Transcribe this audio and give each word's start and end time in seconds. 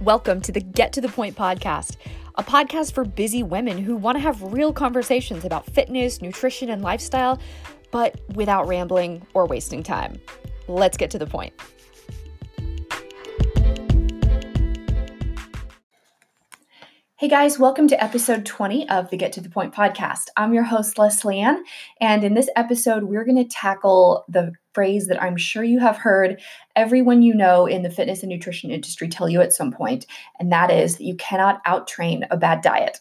Welcome 0.00 0.40
to 0.42 0.52
the 0.52 0.60
Get 0.60 0.94
to 0.94 1.02
the 1.02 1.10
Point 1.10 1.36
podcast, 1.36 1.96
a 2.36 2.42
podcast 2.42 2.94
for 2.94 3.04
busy 3.04 3.42
women 3.42 3.76
who 3.76 3.94
want 3.94 4.16
to 4.16 4.20
have 4.20 4.42
real 4.42 4.72
conversations 4.72 5.44
about 5.44 5.66
fitness, 5.66 6.22
nutrition, 6.22 6.70
and 6.70 6.80
lifestyle, 6.80 7.38
but 7.90 8.18
without 8.34 8.66
rambling 8.66 9.26
or 9.34 9.44
wasting 9.44 9.82
time. 9.82 10.18
Let's 10.68 10.96
get 10.96 11.10
to 11.10 11.18
the 11.18 11.26
point. 11.26 11.52
Hey 17.20 17.28
guys, 17.28 17.58
welcome 17.58 17.86
to 17.88 18.02
episode 18.02 18.46
20 18.46 18.88
of 18.88 19.10
the 19.10 19.18
Get 19.18 19.34
to 19.34 19.42
the 19.42 19.50
Point 19.50 19.74
podcast. 19.74 20.28
I'm 20.38 20.54
your 20.54 20.62
host, 20.62 20.96
Leslie 20.96 21.38
Ann, 21.38 21.62
and 22.00 22.24
in 22.24 22.32
this 22.32 22.48
episode, 22.56 23.04
we're 23.04 23.26
going 23.26 23.36
to 23.36 23.44
tackle 23.44 24.24
the 24.26 24.54
phrase 24.72 25.06
that 25.08 25.22
I'm 25.22 25.36
sure 25.36 25.62
you 25.62 25.80
have 25.80 25.98
heard 25.98 26.40
everyone 26.76 27.20
you 27.20 27.34
know 27.34 27.66
in 27.66 27.82
the 27.82 27.90
fitness 27.90 28.22
and 28.22 28.30
nutrition 28.30 28.70
industry 28.70 29.06
tell 29.06 29.28
you 29.28 29.42
at 29.42 29.52
some 29.52 29.70
point, 29.70 30.06
and 30.38 30.50
that 30.50 30.70
is 30.70 30.96
that 30.96 31.04
you 31.04 31.14
cannot 31.16 31.62
outtrain 31.66 32.26
a 32.30 32.38
bad 32.38 32.62
diet. 32.62 33.00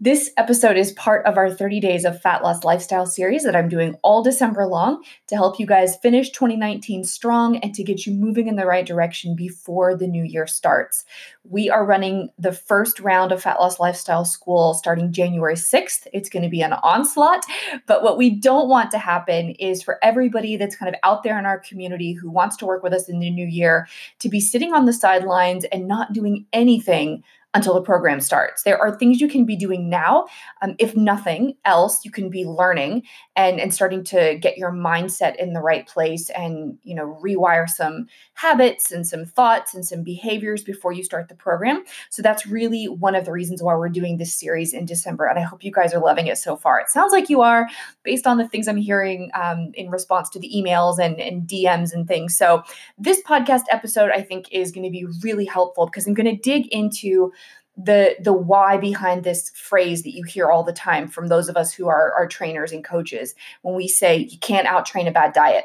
This 0.00 0.30
episode 0.36 0.76
is 0.76 0.92
part 0.92 1.26
of 1.26 1.36
our 1.36 1.50
30 1.50 1.80
Days 1.80 2.04
of 2.04 2.20
Fat 2.20 2.44
Loss 2.44 2.62
Lifestyle 2.62 3.04
series 3.04 3.42
that 3.42 3.56
I'm 3.56 3.68
doing 3.68 3.96
all 4.04 4.22
December 4.22 4.64
long 4.64 5.02
to 5.26 5.34
help 5.34 5.58
you 5.58 5.66
guys 5.66 5.96
finish 5.96 6.30
2019 6.30 7.02
strong 7.02 7.56
and 7.56 7.74
to 7.74 7.82
get 7.82 8.06
you 8.06 8.12
moving 8.12 8.46
in 8.46 8.54
the 8.54 8.64
right 8.64 8.86
direction 8.86 9.34
before 9.34 9.96
the 9.96 10.06
new 10.06 10.22
year 10.22 10.46
starts. 10.46 11.04
We 11.42 11.68
are 11.68 11.84
running 11.84 12.30
the 12.38 12.52
first 12.52 13.00
round 13.00 13.32
of 13.32 13.42
Fat 13.42 13.58
Loss 13.58 13.80
Lifestyle 13.80 14.24
School 14.24 14.72
starting 14.74 15.10
January 15.10 15.56
6th. 15.56 16.06
It's 16.12 16.28
going 16.28 16.44
to 16.44 16.48
be 16.48 16.62
an 16.62 16.74
onslaught, 16.74 17.44
but 17.88 18.04
what 18.04 18.16
we 18.16 18.30
don't 18.30 18.68
want 18.68 18.92
to 18.92 18.98
happen 18.98 19.50
is 19.58 19.82
for 19.82 19.98
everybody 20.00 20.56
that's 20.56 20.76
kind 20.76 20.94
of 20.94 21.00
out 21.02 21.24
there 21.24 21.40
in 21.40 21.44
our 21.44 21.58
community 21.58 22.12
who 22.12 22.30
wants 22.30 22.56
to 22.58 22.66
work 22.66 22.84
with 22.84 22.92
us 22.92 23.08
in 23.08 23.18
the 23.18 23.30
new 23.30 23.46
year 23.46 23.88
to 24.20 24.28
be 24.28 24.38
sitting 24.38 24.72
on 24.72 24.86
the 24.86 24.92
sidelines 24.92 25.64
and 25.72 25.88
not 25.88 26.12
doing 26.12 26.46
anything 26.52 27.24
until 27.54 27.72
the 27.72 27.80
program 27.80 28.20
starts. 28.20 28.62
There 28.62 28.78
are 28.78 28.96
things 28.96 29.20
you 29.20 29.28
can 29.28 29.46
be 29.46 29.56
doing 29.56 29.88
now. 29.88 30.26
Um, 30.60 30.74
if 30.78 30.94
nothing 30.94 31.54
else, 31.64 32.04
you 32.04 32.10
can 32.10 32.28
be 32.28 32.44
learning 32.44 33.04
and, 33.36 33.58
and 33.58 33.72
starting 33.72 34.04
to 34.04 34.36
get 34.38 34.58
your 34.58 34.70
mindset 34.70 35.36
in 35.36 35.54
the 35.54 35.60
right 35.60 35.86
place 35.86 36.28
and, 36.30 36.78
you 36.82 36.94
know, 36.94 37.18
rewire 37.24 37.66
some 37.66 38.06
habits 38.34 38.92
and 38.92 39.06
some 39.06 39.24
thoughts 39.24 39.74
and 39.74 39.86
some 39.86 40.02
behaviors 40.02 40.62
before 40.62 40.92
you 40.92 41.02
start 41.02 41.28
the 41.28 41.34
program. 41.34 41.84
So 42.10 42.20
that's 42.20 42.46
really 42.46 42.84
one 42.84 43.14
of 43.14 43.24
the 43.24 43.32
reasons 43.32 43.62
why 43.62 43.74
we're 43.76 43.88
doing 43.88 44.18
this 44.18 44.34
series 44.34 44.74
in 44.74 44.84
December. 44.84 45.24
And 45.24 45.38
I 45.38 45.42
hope 45.42 45.64
you 45.64 45.72
guys 45.72 45.94
are 45.94 46.00
loving 46.00 46.26
it 46.26 46.36
so 46.36 46.54
far. 46.54 46.78
It 46.80 46.90
sounds 46.90 47.12
like 47.12 47.30
you 47.30 47.40
are 47.40 47.66
based 48.02 48.26
on 48.26 48.36
the 48.36 48.46
things 48.46 48.68
I'm 48.68 48.76
hearing 48.76 49.30
um, 49.34 49.70
in 49.72 49.88
response 49.88 50.28
to 50.30 50.38
the 50.38 50.52
emails 50.54 50.98
and, 50.98 51.18
and 51.18 51.48
DMs 51.48 51.94
and 51.94 52.06
things. 52.06 52.36
So 52.36 52.62
this 52.98 53.22
podcast 53.22 53.62
episode, 53.70 54.10
I 54.10 54.20
think, 54.20 54.52
is 54.52 54.70
going 54.70 54.84
to 54.84 54.90
be 54.90 55.06
really 55.22 55.46
helpful 55.46 55.86
because 55.86 56.06
I'm 56.06 56.14
going 56.14 56.26
to 56.26 56.36
dig 56.36 56.66
into 56.66 57.32
the 57.78 58.16
the 58.20 58.32
why 58.32 58.76
behind 58.76 59.22
this 59.22 59.50
phrase 59.50 60.02
that 60.02 60.14
you 60.14 60.24
hear 60.24 60.50
all 60.50 60.64
the 60.64 60.72
time 60.72 61.06
from 61.06 61.28
those 61.28 61.48
of 61.48 61.56
us 61.56 61.72
who 61.72 61.86
are, 61.86 62.12
are 62.12 62.26
trainers 62.26 62.72
and 62.72 62.84
coaches 62.84 63.34
when 63.62 63.76
we 63.76 63.86
say 63.86 64.16
you 64.16 64.38
can't 64.38 64.66
out 64.66 64.84
train 64.84 65.06
a 65.06 65.12
bad 65.12 65.32
diet. 65.32 65.64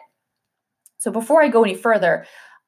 So 0.99 1.11
before 1.11 1.41
I 1.41 1.47
go 1.47 1.63
any 1.63 1.75
further, 1.75 2.25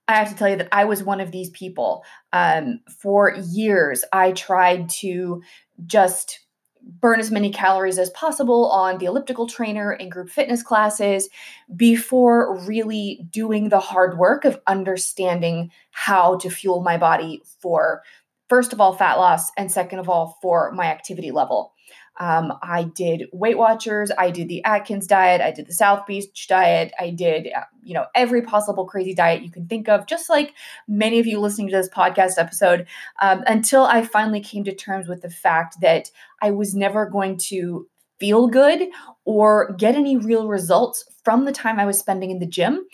I 0.08 0.16
have 0.16 0.30
to 0.30 0.36
tell 0.36 0.50
you 0.50 0.58
that 0.58 0.70
I 0.72 0.86
was 0.86 1.04
one 1.04 1.22
of 1.22 1.32
these 1.32 1.52
people. 1.52 2.04
Um, 2.34 2.80
for 2.90 3.36
years, 3.36 4.04
I 4.12 4.32
tried 4.32 4.90
to 4.90 5.42
just 5.86 6.40
burn 6.82 7.20
as 7.20 7.32
many 7.32 7.52
calories 7.52 7.98
as 7.98 8.12
possible 8.12 8.70
on 8.70 8.98
the 8.98 9.06
elliptical 9.06 9.48
trainer 9.48 9.92
and 9.92 10.12
group 10.12 10.30
fitness 10.30 10.62
classes 10.62 11.30
before 11.76 12.60
really 12.66 13.26
doing 13.32 13.70
the 13.70 13.80
hard 13.80 14.18
work 14.18 14.46
of 14.46 14.60
understanding 14.68 15.72
how 15.92 16.38
to 16.38 16.50
fuel 16.50 16.82
my 16.84 16.98
body 16.98 17.42
for 17.60 18.04
first 18.50 18.74
of 18.74 18.82
all, 18.82 18.94
fat 18.94 19.16
loss, 19.16 19.52
and 19.58 19.72
second 19.72 20.00
of 20.00 20.10
all, 20.10 20.38
for 20.42 20.72
my 20.72 20.86
activity 20.86 21.32
level. 21.32 21.74
Um, 22.18 22.54
I 22.62 22.84
did 22.84 23.26
Weight 23.34 23.58
Watchers, 23.58 24.10
I 24.18 24.32
did 24.32 24.48
the 24.48 24.64
Atkins 24.64 25.06
diet, 25.06 25.42
I 25.42 25.52
did 25.52 25.68
the 25.68 25.74
South 25.74 26.08
Beach 26.08 26.48
diet, 26.48 26.94
I 26.98 27.10
did, 27.10 27.50
uh, 27.54 27.64
you 27.84 27.94
know, 27.94 28.06
every 28.16 28.42
possible 28.42 28.86
crazy 28.86 29.14
diet 29.14 29.42
you 29.42 29.52
can 29.52 29.68
think 29.68 29.90
of, 29.90 30.08
just 30.08 30.30
like 30.30 30.54
many 30.88 31.20
of 31.20 31.28
you 31.28 31.42
listening 31.42 31.68
to 31.68 31.76
this 31.76 31.90
podcast 31.90 32.38
episode, 32.38 32.88
um, 33.22 33.44
until 33.48 33.84
I 33.84 34.02
finally 34.04 34.40
came 34.40 34.64
to 34.64 34.74
terms 34.74 35.10
with 35.10 35.24
the 35.24 35.30
fact 35.30 35.82
that 35.82 36.10
I 36.42 36.52
was 36.52 36.74
never 36.74 37.06
going 37.06 37.38
to 37.50 37.86
feel 38.18 38.48
good 38.48 38.88
or 39.26 39.76
get 39.78 39.96
any 39.96 40.16
real 40.16 40.48
results 40.48 41.04
from 41.26 41.44
the 41.44 41.52
time 41.52 41.80
I 41.80 41.86
was 41.86 42.00
spending 42.00 42.32
in 42.32 42.40
the 42.40 42.46
gym 42.46 42.86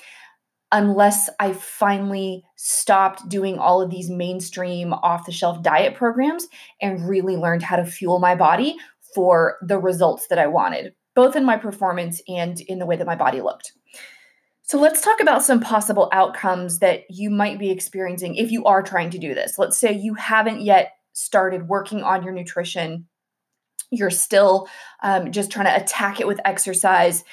unless 0.71 1.29
I 1.39 1.53
finally 1.53 2.43
stopped 2.55 3.27
doing 3.27 3.57
all 3.57 3.81
of 3.81 3.89
these 3.89 4.09
mainstream 4.09 4.93
off 4.93 5.25
the 5.25 5.31
shelf 5.31 5.61
diet 5.61 5.95
programs 5.95 6.47
and 6.81 7.07
really 7.07 7.35
learned 7.35 7.63
how 7.63 7.75
to 7.75 7.85
fuel 7.85 8.19
my 8.19 8.35
body 8.35 8.77
for 9.13 9.57
the 9.61 9.77
results 9.77 10.27
that 10.27 10.39
I 10.39 10.47
wanted, 10.47 10.93
both 11.15 11.35
in 11.35 11.43
my 11.43 11.57
performance 11.57 12.21
and 12.27 12.59
in 12.61 12.79
the 12.79 12.85
way 12.85 12.95
that 12.95 13.07
my 13.07 13.15
body 13.15 13.41
looked. 13.41 13.73
So 14.63 14.79
let's 14.79 15.01
talk 15.01 15.19
about 15.19 15.43
some 15.43 15.59
possible 15.59 16.07
outcomes 16.13 16.79
that 16.79 17.03
you 17.09 17.29
might 17.29 17.59
be 17.59 17.71
experiencing 17.71 18.35
if 18.35 18.51
you 18.51 18.63
are 18.63 18.81
trying 18.81 19.09
to 19.09 19.17
do 19.17 19.35
this. 19.35 19.59
Let's 19.59 19.77
say 19.77 19.91
you 19.91 20.13
haven't 20.13 20.61
yet 20.61 20.93
started 21.11 21.67
working 21.67 22.03
on 22.03 22.23
your 22.23 22.31
nutrition, 22.31 23.07
you're 23.89 24.09
still 24.09 24.69
um, 25.03 25.33
just 25.33 25.51
trying 25.51 25.65
to 25.65 25.75
attack 25.75 26.21
it 26.21 26.27
with 26.27 26.39
exercise 26.45 27.25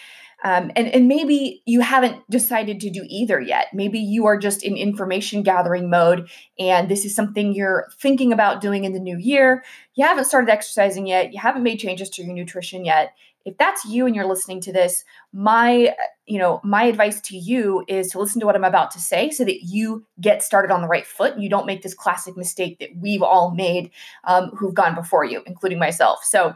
um, 0.45 0.71
and, 0.77 0.89
and 0.89 1.09
maybe 1.09 1.63
you 1.67 1.81
haven't 1.81 2.23
decided 2.31 2.81
to 2.81 2.91
do 2.91 3.05
either 3.09 3.41
yet. 3.41 3.67
Maybe 3.75 3.99
you 3.99 4.27
are 4.27 4.39
just 4.39 4.63
in 4.63 4.77
information 4.77 5.43
gathering 5.43 5.91
mode 5.91 6.29
and 6.59 6.89
this 6.89 7.05
is 7.05 7.15
something 7.15 7.53
you're 7.53 7.89
thinking 7.99 8.33
about 8.33 8.61
doing 8.61 8.85
in 8.85 8.93
the 8.93 9.01
new 9.01 9.19
year. 9.19 9.65
You 9.95 10.05
haven't 10.05 10.27
started 10.27 10.51
exercising 10.51 11.07
yet. 11.07 11.33
You 11.33 11.41
haven't 11.41 11.65
made 11.65 11.79
changes 11.79 12.09
to 12.11 12.23
your 12.23 12.35
nutrition 12.35 12.85
yet. 12.85 13.15
If 13.45 13.57
that's 13.57 13.85
you 13.87 14.05
and 14.07 14.15
you're 14.15 14.27
listening 14.27 14.61
to 14.63 14.73
this, 14.73 15.05
my 15.33 15.95
you 16.27 16.39
know, 16.39 16.61
my 16.63 16.85
advice 16.85 17.21
to 17.23 17.37
you 17.37 17.83
is 17.89 18.09
to 18.09 18.19
listen 18.19 18.41
to 18.41 18.47
what 18.47 18.55
I'm 18.55 18.65
about 18.65 18.91
to 18.93 19.01
say 19.01 19.31
so 19.31 19.45
that 19.45 19.63
you 19.63 20.05
get 20.21 20.43
started 20.43 20.71
on 20.71 20.83
the 20.83 20.89
right 20.89 21.07
foot. 21.07 21.33
and 21.33 21.43
You 21.43 21.49
don't 21.49 21.67
make 21.67 21.83
this 21.83 21.95
classic 21.95 22.37
mistake 22.37 22.79
that 22.81 22.91
we've 23.01 23.23
all 23.23 23.55
made 23.55 23.91
um, 24.25 24.51
who've 24.51 24.75
gone 24.75 24.95
before 24.95 25.25
you, 25.25 25.43
including 25.47 25.79
myself. 25.79 26.23
So, 26.23 26.55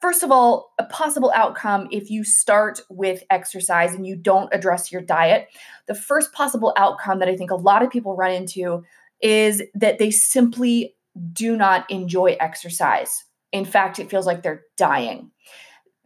First 0.00 0.22
of 0.22 0.30
all, 0.30 0.72
a 0.78 0.84
possible 0.84 1.30
outcome 1.34 1.86
if 1.90 2.10
you 2.10 2.24
start 2.24 2.80
with 2.88 3.22
exercise 3.28 3.94
and 3.94 4.06
you 4.06 4.16
don't 4.16 4.52
address 4.52 4.90
your 4.90 5.02
diet, 5.02 5.48
the 5.86 5.94
first 5.94 6.32
possible 6.32 6.72
outcome 6.76 7.18
that 7.18 7.28
I 7.28 7.36
think 7.36 7.50
a 7.50 7.56
lot 7.56 7.82
of 7.82 7.90
people 7.90 8.16
run 8.16 8.32
into 8.32 8.82
is 9.20 9.62
that 9.74 9.98
they 9.98 10.10
simply 10.10 10.94
do 11.32 11.54
not 11.56 11.90
enjoy 11.90 12.36
exercise. 12.40 13.24
In 13.52 13.66
fact, 13.66 13.98
it 13.98 14.08
feels 14.08 14.26
like 14.26 14.42
they're 14.42 14.62
dying. 14.78 15.30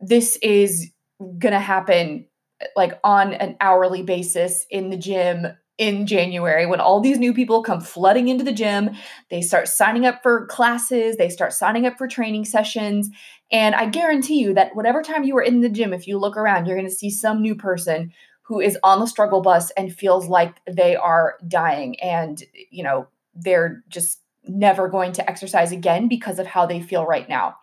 This 0.00 0.36
is 0.42 0.90
going 1.20 1.52
to 1.52 1.60
happen 1.60 2.26
like 2.74 2.98
on 3.04 3.34
an 3.34 3.56
hourly 3.60 4.02
basis 4.02 4.66
in 4.70 4.90
the 4.90 4.96
gym 4.96 5.46
in 5.76 6.06
January 6.06 6.66
when 6.66 6.80
all 6.80 7.00
these 7.00 7.18
new 7.18 7.34
people 7.34 7.62
come 7.62 7.80
flooding 7.80 8.28
into 8.28 8.44
the 8.44 8.52
gym. 8.52 8.90
They 9.28 9.40
start 9.40 9.68
signing 9.68 10.06
up 10.06 10.22
for 10.22 10.46
classes, 10.46 11.16
they 11.16 11.28
start 11.28 11.52
signing 11.52 11.86
up 11.86 11.98
for 11.98 12.06
training 12.06 12.44
sessions. 12.44 13.10
And 13.54 13.76
I 13.76 13.86
guarantee 13.86 14.40
you 14.40 14.52
that 14.54 14.74
whatever 14.74 15.00
time 15.00 15.22
you 15.22 15.36
are 15.36 15.42
in 15.42 15.60
the 15.60 15.68
gym, 15.68 15.92
if 15.92 16.08
you 16.08 16.18
look 16.18 16.36
around, 16.36 16.66
you're 16.66 16.76
going 16.76 16.88
to 16.88 16.94
see 16.94 17.08
some 17.08 17.40
new 17.40 17.54
person 17.54 18.12
who 18.42 18.58
is 18.58 18.76
on 18.82 18.98
the 18.98 19.06
struggle 19.06 19.42
bus 19.42 19.70
and 19.76 19.94
feels 19.94 20.26
like 20.26 20.56
they 20.68 20.96
are 20.96 21.36
dying 21.46 21.98
and, 22.00 22.42
you 22.70 22.82
know, 22.82 23.06
they're 23.32 23.84
just 23.88 24.20
never 24.48 24.88
going 24.88 25.12
to 25.12 25.30
exercise 25.30 25.70
again 25.70 26.08
because 26.08 26.40
of 26.40 26.48
how 26.48 26.66
they 26.66 26.82
feel 26.82 27.06
right 27.06 27.28
now. 27.28 27.54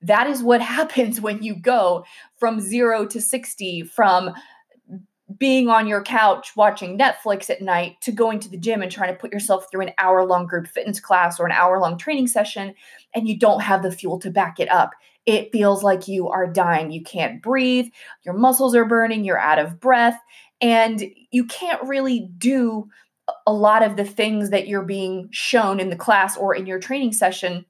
That 0.00 0.26
is 0.26 0.42
what 0.42 0.62
happens 0.78 1.20
when 1.20 1.42
you 1.42 1.54
go 1.54 2.06
from 2.38 2.58
zero 2.58 3.04
to 3.04 3.20
60, 3.20 3.82
from 3.82 4.32
being 5.38 5.68
on 5.68 5.86
your 5.86 6.02
couch 6.02 6.52
watching 6.56 6.98
Netflix 6.98 7.50
at 7.50 7.60
night 7.60 7.96
to 8.00 8.12
going 8.12 8.40
to 8.40 8.48
the 8.48 8.56
gym 8.56 8.80
and 8.80 8.90
trying 8.90 9.12
to 9.12 9.18
put 9.20 9.32
yourself 9.32 9.66
through 9.70 9.82
an 9.82 9.92
hour 9.98 10.24
long 10.24 10.46
group 10.46 10.66
fitness 10.66 11.00
class 11.00 11.38
or 11.38 11.44
an 11.44 11.52
hour 11.52 11.78
long 11.80 11.98
training 11.98 12.28
session, 12.28 12.74
and 13.14 13.28
you 13.28 13.38
don't 13.38 13.60
have 13.60 13.82
the 13.82 13.92
fuel 13.92 14.18
to 14.20 14.30
back 14.30 14.58
it 14.58 14.70
up. 14.70 14.92
It 15.26 15.52
feels 15.52 15.82
like 15.82 16.08
you 16.08 16.28
are 16.28 16.46
dying. 16.46 16.90
You 16.90 17.02
can't 17.02 17.42
breathe, 17.42 17.88
your 18.24 18.34
muscles 18.34 18.74
are 18.74 18.84
burning, 18.84 19.24
you're 19.24 19.38
out 19.38 19.58
of 19.58 19.80
breath, 19.80 20.20
and 20.60 21.02
you 21.30 21.44
can't 21.46 21.82
really 21.82 22.28
do 22.38 22.88
a 23.46 23.52
lot 23.52 23.82
of 23.82 23.96
the 23.96 24.04
things 24.04 24.50
that 24.50 24.68
you're 24.68 24.82
being 24.82 25.28
shown 25.30 25.80
in 25.80 25.90
the 25.90 25.96
class 25.96 26.36
or 26.36 26.54
in 26.54 26.66
your 26.66 26.78
training 26.78 27.12
session 27.12 27.64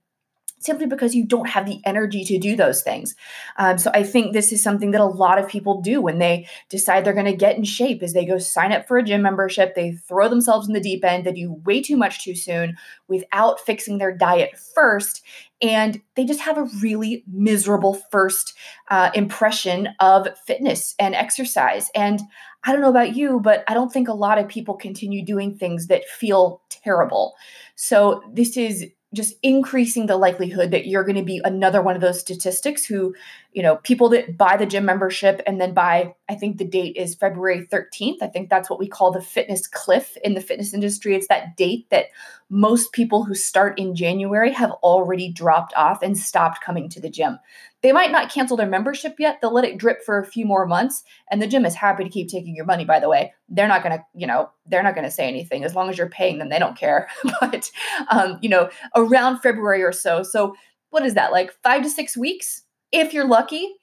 simply 0.65 0.87
because 0.87 1.15
you 1.15 1.25
don't 1.25 1.49
have 1.49 1.67
the 1.67 1.81
energy 1.85 2.25
to 2.25 2.39
do 2.39 2.57
those 2.57 2.83
things. 2.83 3.15
Um, 3.57 3.79
so 3.79 3.91
I 3.93 4.03
think 4.03 4.33
this 4.33 4.53
is 4.53 4.63
something 4.63 4.93
that 4.93 5.01
a 5.01 5.07
lot 5.07 5.39
of 5.39 5.49
people 5.49 5.81
do 5.81 6.01
when 6.01 6.19
they 6.19 6.49
decide 6.69 7.05
they're 7.05 7.13
going 7.13 7.27
to 7.27 7.37
get 7.37 7.57
in 7.57 7.65
shape 7.65 8.03
is 8.03 8.13
they 8.13 8.25
go 8.25 8.39
sign 8.39 8.73
up 8.73 8.89
for 8.89 8.97
a 8.97 9.03
gym 9.03 9.23
membership, 9.23 9.75
they 9.75 9.93
throw 9.93 10.29
themselves 10.29 10.67
in 10.67 10.75
the 10.75 10.81
deep 10.81 11.05
end, 11.05 11.25
they 11.25 11.33
do 11.33 11.53
way 11.65 11.83
too 11.83 11.97
much 11.97 12.25
too 12.25 12.35
soon 12.35 12.77
without 13.09 13.61
fixing 13.61 13.99
their 13.99 14.17
diet 14.17 14.59
first. 14.75 15.23
And 15.63 16.01
they 16.17 16.25
just 16.25 16.41
have 16.41 16.59
a 16.59 16.69
really 16.83 17.25
miserable 17.27 17.95
first 18.11 18.55
uh, 18.89 19.11
impression 19.15 19.89
of 20.01 20.29
fitness 20.47 20.95
and 20.99 21.15
exercise. 21.15 21.91
And 21.95 22.21
I 22.65 22.73
don't 22.73 22.81
know 22.81 22.91
about 22.91 23.15
you, 23.15 23.41
but 23.41 23.63
I 23.69 23.75
don't 23.75 23.93
think 23.93 24.09
a 24.09 24.15
lot 24.15 24.39
of 24.39 24.49
people 24.49 24.75
continue 24.75 25.25
doing 25.25 25.55
things 25.55 25.87
that 25.89 26.07
feel 26.07 26.63
terrible. 26.71 27.35
So 27.77 28.23
this 28.33 28.57
is 28.57 28.87
just 29.15 29.35
increasing 29.43 30.07
the 30.07 30.17
likelihood 30.17 30.71
that 30.73 30.87
you're 30.87 31.05
going 31.05 31.17
to 31.17 31.23
be 31.23 31.41
another 31.45 31.81
one 31.81 31.95
of 31.95 32.01
those 32.01 32.21
statistics 32.21 32.85
who, 32.85 33.15
you 33.55 33.63
know, 33.63 33.77
people 33.77 34.09
that 34.09 34.37
buy 34.37 34.57
the 34.57 34.67
gym 34.67 34.85
membership 34.85 35.41
and 35.47 35.61
then 35.61 35.73
buy, 35.73 36.13
I 36.29 36.35
think 36.35 36.59
the 36.59 36.67
date 36.67 36.97
is 36.97 37.15
February 37.15 37.65
13th. 37.71 38.17
I 38.21 38.27
think 38.27 38.51
that's 38.51 38.69
what 38.69 38.81
we 38.81 38.89
call 38.89 39.13
the 39.13 39.23
fitness 39.23 39.69
cliff 39.69 40.17
in 40.25 40.35
the 40.35 40.41
fitness 40.41 40.75
industry. 40.75 41.15
It's 41.15 41.29
that 41.29 41.57
date 41.57 41.89
that 41.91 42.07
most 42.51 42.93
people 42.93 43.23
who 43.23 43.35
start 43.37 43.79
in 43.79 43.95
January 43.95 44.53
have 44.53 44.73
already 44.83 45.31
dropped 45.31 45.73
off 45.77 46.03
and 46.03 46.19
stopped 46.19 46.65
coming 46.65 46.89
to 46.89 47.01
the 47.01 47.09
gym. 47.09 47.39
They 47.83 47.93
might 47.93 48.11
not 48.11 48.33
cancel 48.33 48.57
their 48.57 48.67
membership 48.67 49.21
yet. 49.21 49.41
They'll 49.41 49.55
let 49.55 49.65
it 49.65 49.79
drip 49.79 50.03
for 50.03 50.19
a 50.19 50.27
few 50.27 50.45
more 50.45 50.67
months. 50.67 51.05
And 51.31 51.41
the 51.41 51.47
gym 51.47 51.65
is 51.65 51.77
happy 51.77 52.03
to 52.03 52.11
keep 52.11 52.29
taking 52.29 52.57
your 52.57 52.65
money, 52.65 52.85
by 52.85 52.99
the 52.99 53.09
way. 53.09 53.33
They're 53.49 53.69
not 53.69 53.85
going 53.85 53.97
to, 53.97 54.05
you 54.15 54.27
know, 54.27 54.51
they're 54.67 54.83
not 54.83 54.97
going 54.97 55.07
to 55.07 55.13
say 55.13 55.29
anything 55.29 55.63
as 55.63 55.77
long 55.77 55.89
as 55.89 55.97
you're 55.97 56.09
paying 56.09 56.41
them. 56.41 56.49
They 56.49 56.59
don't 56.59 56.77
care. 56.77 57.09
but, 57.41 57.71
um, 58.11 58.41
you 58.43 58.49
know, 58.49 58.69
around 58.97 59.39
February 59.43 59.85
or 59.85 59.93
so. 59.93 60.25
So, 60.25 60.57
what 60.91 61.05
is 61.05 61.15
that, 61.15 61.33
like 61.33 61.53
five 61.63 61.83
to 61.83 61.91
six 61.91 62.17
weeks 62.17 62.64
if 62.95 63.13
you're 63.13 63.29
lucky? 63.29 63.75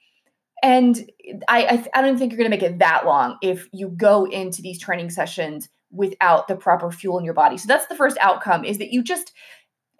And 0.62 1.10
I, 1.48 1.64
I, 1.94 1.98
I 1.98 2.02
don't 2.02 2.18
think 2.18 2.32
you're 2.32 2.38
going 2.38 2.50
to 2.50 2.56
make 2.56 2.62
it 2.62 2.78
that 2.78 3.04
long 3.04 3.36
if 3.42 3.68
you 3.72 3.88
go 3.88 4.26
into 4.26 4.62
these 4.62 4.78
training 4.78 5.10
sessions 5.10 5.68
without 5.90 6.48
the 6.48 6.56
proper 6.56 6.90
fuel 6.90 7.18
in 7.18 7.24
your 7.24 7.34
body. 7.34 7.58
So 7.58 7.66
that's 7.66 7.86
the 7.86 7.96
first 7.96 8.16
outcome 8.20 8.64
is 8.64 8.78
that 8.78 8.92
you 8.92 9.02
just 9.02 9.32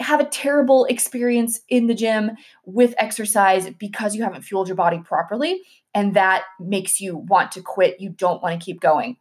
have 0.01 0.21
a 0.21 0.25
terrible 0.25 0.85
experience 0.87 1.61
in 1.69 1.87
the 1.87 1.95
gym 1.95 2.33
with 2.65 2.95
exercise 2.99 3.69
because 3.79 4.15
you 4.15 4.23
haven't 4.23 4.43
fueled 4.43 4.69
your 4.69 4.77
body 4.77 4.99
properly 4.99 5.63
and 5.95 6.15
that 6.15 6.45
makes 6.61 7.01
you 7.01 7.17
want 7.17 7.53
to 7.53 7.63
quit 7.63 8.01
you 8.01 8.11
don't 8.11 8.43
want 8.43 8.59
to 8.59 8.65
keep 8.65 8.81
going 8.81 9.17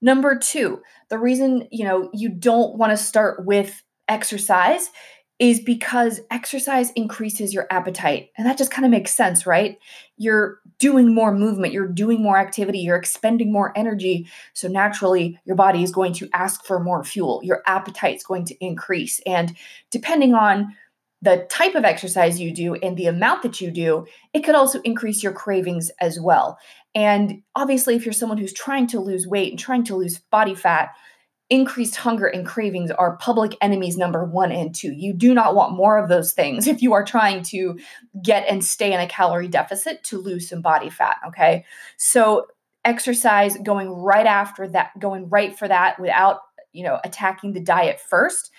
number 0.00 0.38
2 0.38 0.80
the 1.08 1.18
reason 1.18 1.66
you 1.70 1.84
know 1.84 2.10
you 2.14 2.28
don't 2.28 2.76
want 2.76 2.90
to 2.90 2.96
start 2.96 3.44
with 3.44 3.82
exercise 4.08 4.90
is 5.40 5.58
because 5.58 6.20
exercise 6.30 6.90
increases 6.90 7.54
your 7.54 7.66
appetite. 7.70 8.30
And 8.36 8.46
that 8.46 8.58
just 8.58 8.70
kind 8.70 8.84
of 8.84 8.90
makes 8.90 9.16
sense, 9.16 9.46
right? 9.46 9.78
You're 10.18 10.60
doing 10.78 11.14
more 11.14 11.34
movement, 11.34 11.72
you're 11.72 11.88
doing 11.88 12.22
more 12.22 12.36
activity, 12.36 12.80
you're 12.80 12.96
expending 12.96 13.50
more 13.50 13.76
energy. 13.76 14.28
So 14.52 14.68
naturally, 14.68 15.40
your 15.46 15.56
body 15.56 15.82
is 15.82 15.92
going 15.92 16.12
to 16.14 16.28
ask 16.34 16.64
for 16.66 16.78
more 16.78 17.02
fuel. 17.02 17.40
Your 17.42 17.62
appetite 17.66 18.16
is 18.16 18.22
going 18.22 18.44
to 18.46 18.64
increase. 18.64 19.18
And 19.26 19.56
depending 19.90 20.34
on 20.34 20.76
the 21.22 21.46
type 21.48 21.74
of 21.74 21.84
exercise 21.84 22.38
you 22.38 22.52
do 22.52 22.74
and 22.74 22.96
the 22.98 23.06
amount 23.06 23.42
that 23.42 23.62
you 23.62 23.70
do, 23.70 24.06
it 24.34 24.40
could 24.40 24.54
also 24.54 24.80
increase 24.82 25.22
your 25.22 25.32
cravings 25.32 25.90
as 26.02 26.20
well. 26.20 26.58
And 26.94 27.42
obviously, 27.56 27.94
if 27.94 28.04
you're 28.04 28.12
someone 28.12 28.38
who's 28.38 28.52
trying 28.52 28.88
to 28.88 29.00
lose 29.00 29.26
weight 29.26 29.52
and 29.52 29.58
trying 29.58 29.84
to 29.84 29.96
lose 29.96 30.18
body 30.18 30.54
fat, 30.54 30.90
increased 31.50 31.96
hunger 31.96 32.26
and 32.26 32.46
cravings 32.46 32.92
are 32.92 33.16
public 33.16 33.56
enemies 33.60 33.96
number 33.96 34.24
one 34.24 34.52
and 34.52 34.74
two. 34.74 34.92
You 34.92 35.12
do 35.12 35.34
not 35.34 35.56
want 35.56 35.74
more 35.74 35.98
of 35.98 36.08
those 36.08 36.32
things 36.32 36.66
if 36.68 36.80
you 36.80 36.92
are 36.92 37.04
trying 37.04 37.42
to 37.44 37.78
get 38.22 38.46
and 38.48 38.64
stay 38.64 38.92
in 38.92 39.00
a 39.00 39.08
calorie 39.08 39.48
deficit 39.48 40.02
to 40.04 40.18
lose 40.18 40.48
some 40.48 40.62
body 40.62 40.88
fat. 40.88 41.16
Okay. 41.26 41.64
So, 41.96 42.46
exercise 42.82 43.58
going 43.62 43.90
right 43.90 44.26
after 44.26 44.66
that, 44.66 44.98
going 44.98 45.28
right 45.28 45.58
for 45.58 45.68
that 45.68 46.00
without, 46.00 46.38
you 46.72 46.82
know, 46.82 46.98
attacking 47.04 47.52
the 47.52 47.60
diet 47.60 48.00
first. 48.00 48.50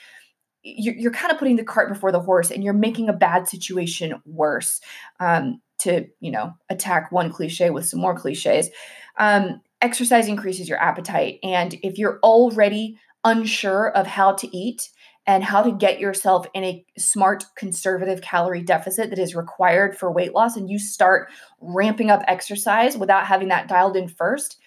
You're, 0.61 1.11
kind 1.11 1.31
of 1.31 1.39
putting 1.39 1.55
the 1.55 1.63
cart 1.63 1.89
before 1.91 2.11
the 2.11 2.19
horse 2.19 2.51
and 2.51 2.63
you're 2.63 2.71
making 2.71 3.09
a 3.09 3.13
bad 3.13 3.47
situation 3.47 4.21
worse 4.25 4.79
um, 5.19 5.59
to, 5.79 6.05
you 6.19 6.29
know, 6.29 6.53
attack 6.69 7.11
one 7.11 7.31
cliche 7.31 7.71
with 7.71 7.87
some 7.87 7.99
more 7.99 8.15
cliches. 8.15 8.69
Um, 9.17 9.61
exercise 9.81 10.27
increases 10.27 10.69
your 10.69 10.77
appetite. 10.79 11.39
And 11.43 11.73
if 11.83 11.97
you're 11.97 12.19
already 12.23 12.97
unsure 13.23 13.89
of 13.91 14.07
how 14.07 14.33
to 14.33 14.55
eat 14.55 14.89
and 15.27 15.43
how 15.43 15.61
to 15.61 15.71
get 15.71 15.99
yourself 15.99 16.47
in 16.53 16.63
a 16.63 16.85
smart, 16.97 17.43
conservative 17.55 18.21
calorie 18.21 18.63
deficit 18.63 19.09
that 19.11 19.19
is 19.19 19.35
required 19.35 19.97
for 19.97 20.11
weight 20.11 20.33
loss, 20.33 20.57
and 20.57 20.69
you 20.69 20.79
start 20.79 21.29
ramping 21.59 22.09
up 22.09 22.23
exercise 22.27 22.97
without 22.97 23.27
having 23.27 23.49
that 23.49 23.67
dialed 23.67 23.95
in 23.95 24.07
first, 24.07 24.57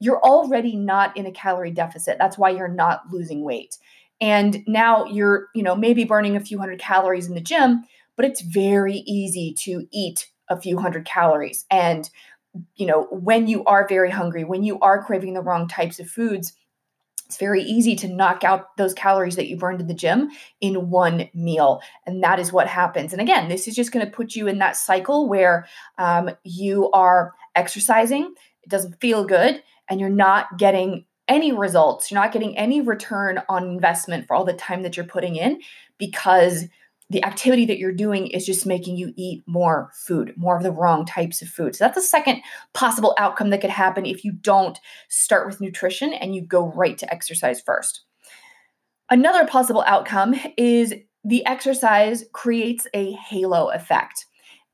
you're 0.00 0.20
already 0.20 0.74
not 0.74 1.16
in 1.16 1.26
a 1.26 1.32
calorie 1.32 1.70
deficit. 1.70 2.18
That's 2.18 2.36
why 2.36 2.50
you're 2.50 2.66
not 2.66 3.02
losing 3.12 3.44
weight. 3.44 3.76
And 4.20 4.64
now 4.66 5.04
you're, 5.06 5.48
you 5.54 5.62
know, 5.62 5.76
maybe 5.76 6.04
burning 6.04 6.34
a 6.36 6.40
few 6.40 6.58
hundred 6.58 6.80
calories 6.80 7.28
in 7.28 7.34
the 7.34 7.40
gym, 7.40 7.84
but 8.16 8.26
it's 8.26 8.40
very 8.40 8.96
easy 9.06 9.54
to 9.60 9.86
eat 9.92 10.28
a 10.48 10.60
few 10.60 10.78
hundred 10.78 11.06
calories. 11.06 11.64
And 11.70 12.10
you 12.74 12.86
know, 12.86 13.04
when 13.10 13.46
you 13.46 13.64
are 13.64 13.86
very 13.88 14.10
hungry, 14.10 14.44
when 14.44 14.62
you 14.62 14.78
are 14.80 15.02
craving 15.02 15.34
the 15.34 15.40
wrong 15.40 15.68
types 15.68 15.98
of 15.98 16.08
foods, 16.08 16.52
it's 17.26 17.38
very 17.38 17.62
easy 17.62 17.96
to 17.96 18.08
knock 18.08 18.44
out 18.44 18.76
those 18.76 18.92
calories 18.92 19.36
that 19.36 19.48
you 19.48 19.56
burned 19.56 19.80
in 19.80 19.86
the 19.86 19.94
gym 19.94 20.30
in 20.60 20.90
one 20.90 21.30
meal. 21.32 21.80
And 22.06 22.22
that 22.22 22.38
is 22.38 22.52
what 22.52 22.66
happens. 22.66 23.12
And 23.12 23.22
again, 23.22 23.48
this 23.48 23.66
is 23.66 23.74
just 23.74 23.90
going 23.90 24.04
to 24.04 24.12
put 24.12 24.34
you 24.34 24.48
in 24.48 24.58
that 24.58 24.76
cycle 24.76 25.28
where 25.28 25.66
um, 25.96 26.30
you 26.44 26.90
are 26.90 27.32
exercising, 27.54 28.34
it 28.62 28.68
doesn't 28.68 29.00
feel 29.00 29.24
good, 29.24 29.62
and 29.88 29.98
you're 29.98 30.10
not 30.10 30.58
getting 30.58 31.06
any 31.26 31.52
results. 31.52 32.10
You're 32.10 32.20
not 32.20 32.32
getting 32.32 32.58
any 32.58 32.82
return 32.82 33.40
on 33.48 33.64
investment 33.64 34.26
for 34.26 34.36
all 34.36 34.44
the 34.44 34.52
time 34.52 34.82
that 34.82 34.98
you're 34.98 35.06
putting 35.06 35.36
in 35.36 35.62
because 35.96 36.64
the 37.12 37.24
activity 37.24 37.66
that 37.66 37.78
you're 37.78 37.92
doing 37.92 38.26
is 38.26 38.46
just 38.46 38.66
making 38.66 38.96
you 38.96 39.12
eat 39.16 39.42
more 39.46 39.90
food, 39.92 40.32
more 40.36 40.56
of 40.56 40.62
the 40.62 40.72
wrong 40.72 41.04
types 41.04 41.42
of 41.42 41.48
food. 41.48 41.76
So 41.76 41.84
that's 41.84 41.94
the 41.94 42.02
second 42.02 42.40
possible 42.72 43.14
outcome 43.18 43.50
that 43.50 43.60
could 43.60 43.70
happen 43.70 44.06
if 44.06 44.24
you 44.24 44.32
don't 44.32 44.78
start 45.08 45.46
with 45.46 45.60
nutrition 45.60 46.14
and 46.14 46.34
you 46.34 46.40
go 46.40 46.72
right 46.72 46.96
to 46.96 47.12
exercise 47.12 47.60
first. 47.60 48.00
Another 49.10 49.46
possible 49.46 49.84
outcome 49.86 50.34
is 50.56 50.94
the 51.22 51.44
exercise 51.44 52.24
creates 52.32 52.86
a 52.94 53.12
halo 53.12 53.68
effect. 53.68 54.24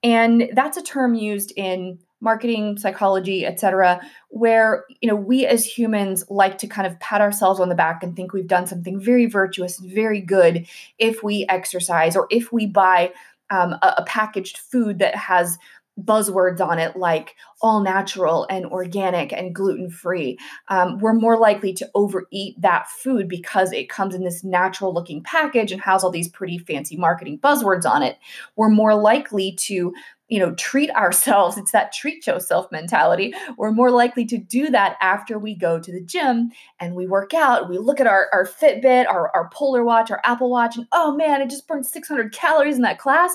And 0.04 0.50
that's 0.54 0.76
a 0.76 0.82
term 0.82 1.16
used 1.16 1.52
in 1.56 1.98
marketing 2.20 2.76
psychology 2.76 3.46
etc 3.46 4.00
where 4.28 4.84
you 5.00 5.08
know 5.08 5.16
we 5.16 5.46
as 5.46 5.64
humans 5.64 6.24
like 6.28 6.58
to 6.58 6.66
kind 6.66 6.86
of 6.86 6.98
pat 7.00 7.20
ourselves 7.20 7.60
on 7.60 7.68
the 7.68 7.74
back 7.74 8.02
and 8.02 8.16
think 8.16 8.32
we've 8.32 8.48
done 8.48 8.66
something 8.66 9.00
very 9.00 9.26
virtuous 9.26 9.78
very 9.78 10.20
good 10.20 10.66
if 10.98 11.22
we 11.22 11.46
exercise 11.48 12.16
or 12.16 12.26
if 12.30 12.52
we 12.52 12.66
buy 12.66 13.12
um, 13.50 13.72
a, 13.82 13.94
a 13.98 14.04
packaged 14.04 14.58
food 14.58 14.98
that 14.98 15.14
has 15.14 15.58
buzzwords 16.02 16.60
on 16.60 16.78
it 16.78 16.96
like 16.96 17.34
all 17.60 17.80
natural 17.80 18.46
and 18.48 18.66
organic 18.66 19.32
and 19.32 19.54
gluten 19.54 19.90
free. 19.90 20.38
Um, 20.68 20.98
we're 20.98 21.14
more 21.14 21.36
likely 21.36 21.72
to 21.74 21.90
overeat 21.94 22.60
that 22.60 22.88
food 22.88 23.28
because 23.28 23.72
it 23.72 23.88
comes 23.88 24.14
in 24.14 24.22
this 24.22 24.44
natural 24.44 24.94
looking 24.94 25.22
package 25.22 25.72
and 25.72 25.80
has 25.80 26.04
all 26.04 26.10
these 26.10 26.28
pretty 26.28 26.58
fancy 26.58 26.96
marketing 26.96 27.38
buzzwords 27.38 27.84
on 27.84 28.02
it. 28.02 28.16
We're 28.54 28.70
more 28.70 28.94
likely 28.94 29.52
to 29.62 29.92
you 30.28 30.38
know 30.38 30.54
treat 30.54 30.90
ourselves 30.90 31.56
it's 31.56 31.72
that 31.72 31.92
treat 31.92 32.26
yourself 32.26 32.70
mentality. 32.70 33.32
We're 33.56 33.72
more 33.72 33.90
likely 33.90 34.24
to 34.26 34.38
do 34.38 34.70
that 34.70 34.96
after 35.00 35.38
we 35.38 35.54
go 35.54 35.80
to 35.80 35.92
the 35.92 36.00
gym 36.00 36.50
and 36.80 36.94
we 36.94 37.06
work 37.06 37.34
out 37.34 37.68
we 37.68 37.78
look 37.78 38.00
at 38.00 38.06
our, 38.06 38.28
our 38.32 38.46
fitbit 38.46 39.08
our, 39.08 39.34
our 39.34 39.48
polar 39.50 39.84
watch 39.84 40.10
our 40.10 40.20
apple 40.24 40.50
watch 40.50 40.76
and 40.76 40.86
oh 40.92 41.14
man 41.16 41.40
i 41.40 41.46
just 41.46 41.66
burned 41.66 41.86
600 41.86 42.32
calories 42.32 42.76
in 42.76 42.82
that 42.82 42.98
class. 42.98 43.34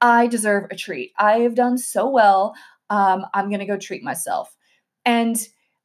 I 0.00 0.28
deserve 0.28 0.68
a 0.70 0.76
treat. 0.76 1.12
I 1.18 1.40
have 1.40 1.56
done 1.56 1.76
so 1.76 2.08
well. 2.08 2.54
Um, 2.90 3.26
i'm 3.34 3.48
going 3.48 3.60
to 3.60 3.66
go 3.66 3.76
treat 3.76 4.02
myself. 4.02 4.54
And 5.04 5.36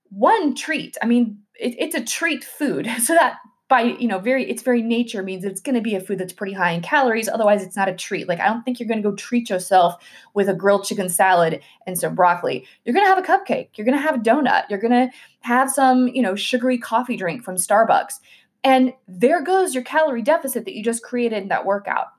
one 0.09 0.55
treat 0.55 0.97
i 1.01 1.05
mean 1.05 1.39
it, 1.59 1.75
it's 1.79 1.95
a 1.95 2.03
treat 2.03 2.43
food. 2.43 2.87
So 3.01 3.13
that 3.13 3.37
by 3.73 3.81
you 3.81 4.07
know 4.07 4.19
very 4.19 4.47
its 4.47 4.61
very 4.61 4.83
nature 4.83 5.23
means 5.23 5.43
it's 5.43 5.59
going 5.59 5.73
to 5.73 5.81
be 5.81 5.95
a 5.95 5.99
food 5.99 6.19
that's 6.19 6.31
pretty 6.31 6.53
high 6.53 6.69
in 6.73 6.81
calories 6.83 7.27
otherwise 7.27 7.63
it's 7.63 7.75
not 7.75 7.89
a 7.89 7.95
treat. 7.95 8.27
Like 8.27 8.39
i 8.39 8.45
don't 8.45 8.61
think 8.61 8.79
you're 8.79 8.87
going 8.87 9.01
to 9.01 9.09
go 9.09 9.15
treat 9.15 9.49
yourself 9.49 9.95
with 10.35 10.47
a 10.47 10.53
grilled 10.53 10.85
chicken 10.85 11.09
salad 11.09 11.59
and 11.87 11.97
some 11.97 12.13
broccoli. 12.13 12.67
You're 12.85 12.93
going 12.93 13.03
to 13.03 13.09
have 13.09 13.17
a 13.17 13.23
cupcake 13.23 13.69
you're 13.73 13.85
going 13.85 13.97
to 13.97 14.03
have 14.03 14.13
a 14.13 14.19
donut 14.19 14.69
you're 14.69 14.77
going 14.77 14.91
to 14.91 15.09
have 15.39 15.71
some 15.71 16.07
you 16.09 16.21
know 16.21 16.35
sugary 16.35 16.77
coffee 16.77 17.17
drink 17.17 17.43
from 17.43 17.55
starbucks. 17.55 18.19
And 18.63 18.93
there 19.07 19.41
goes 19.41 19.73
your 19.73 19.83
calorie 19.83 20.21
deficit 20.21 20.65
that 20.65 20.75
you 20.75 20.83
just 20.83 21.01
created 21.01 21.41
in 21.41 21.49
that 21.49 21.65
workout. 21.65 22.09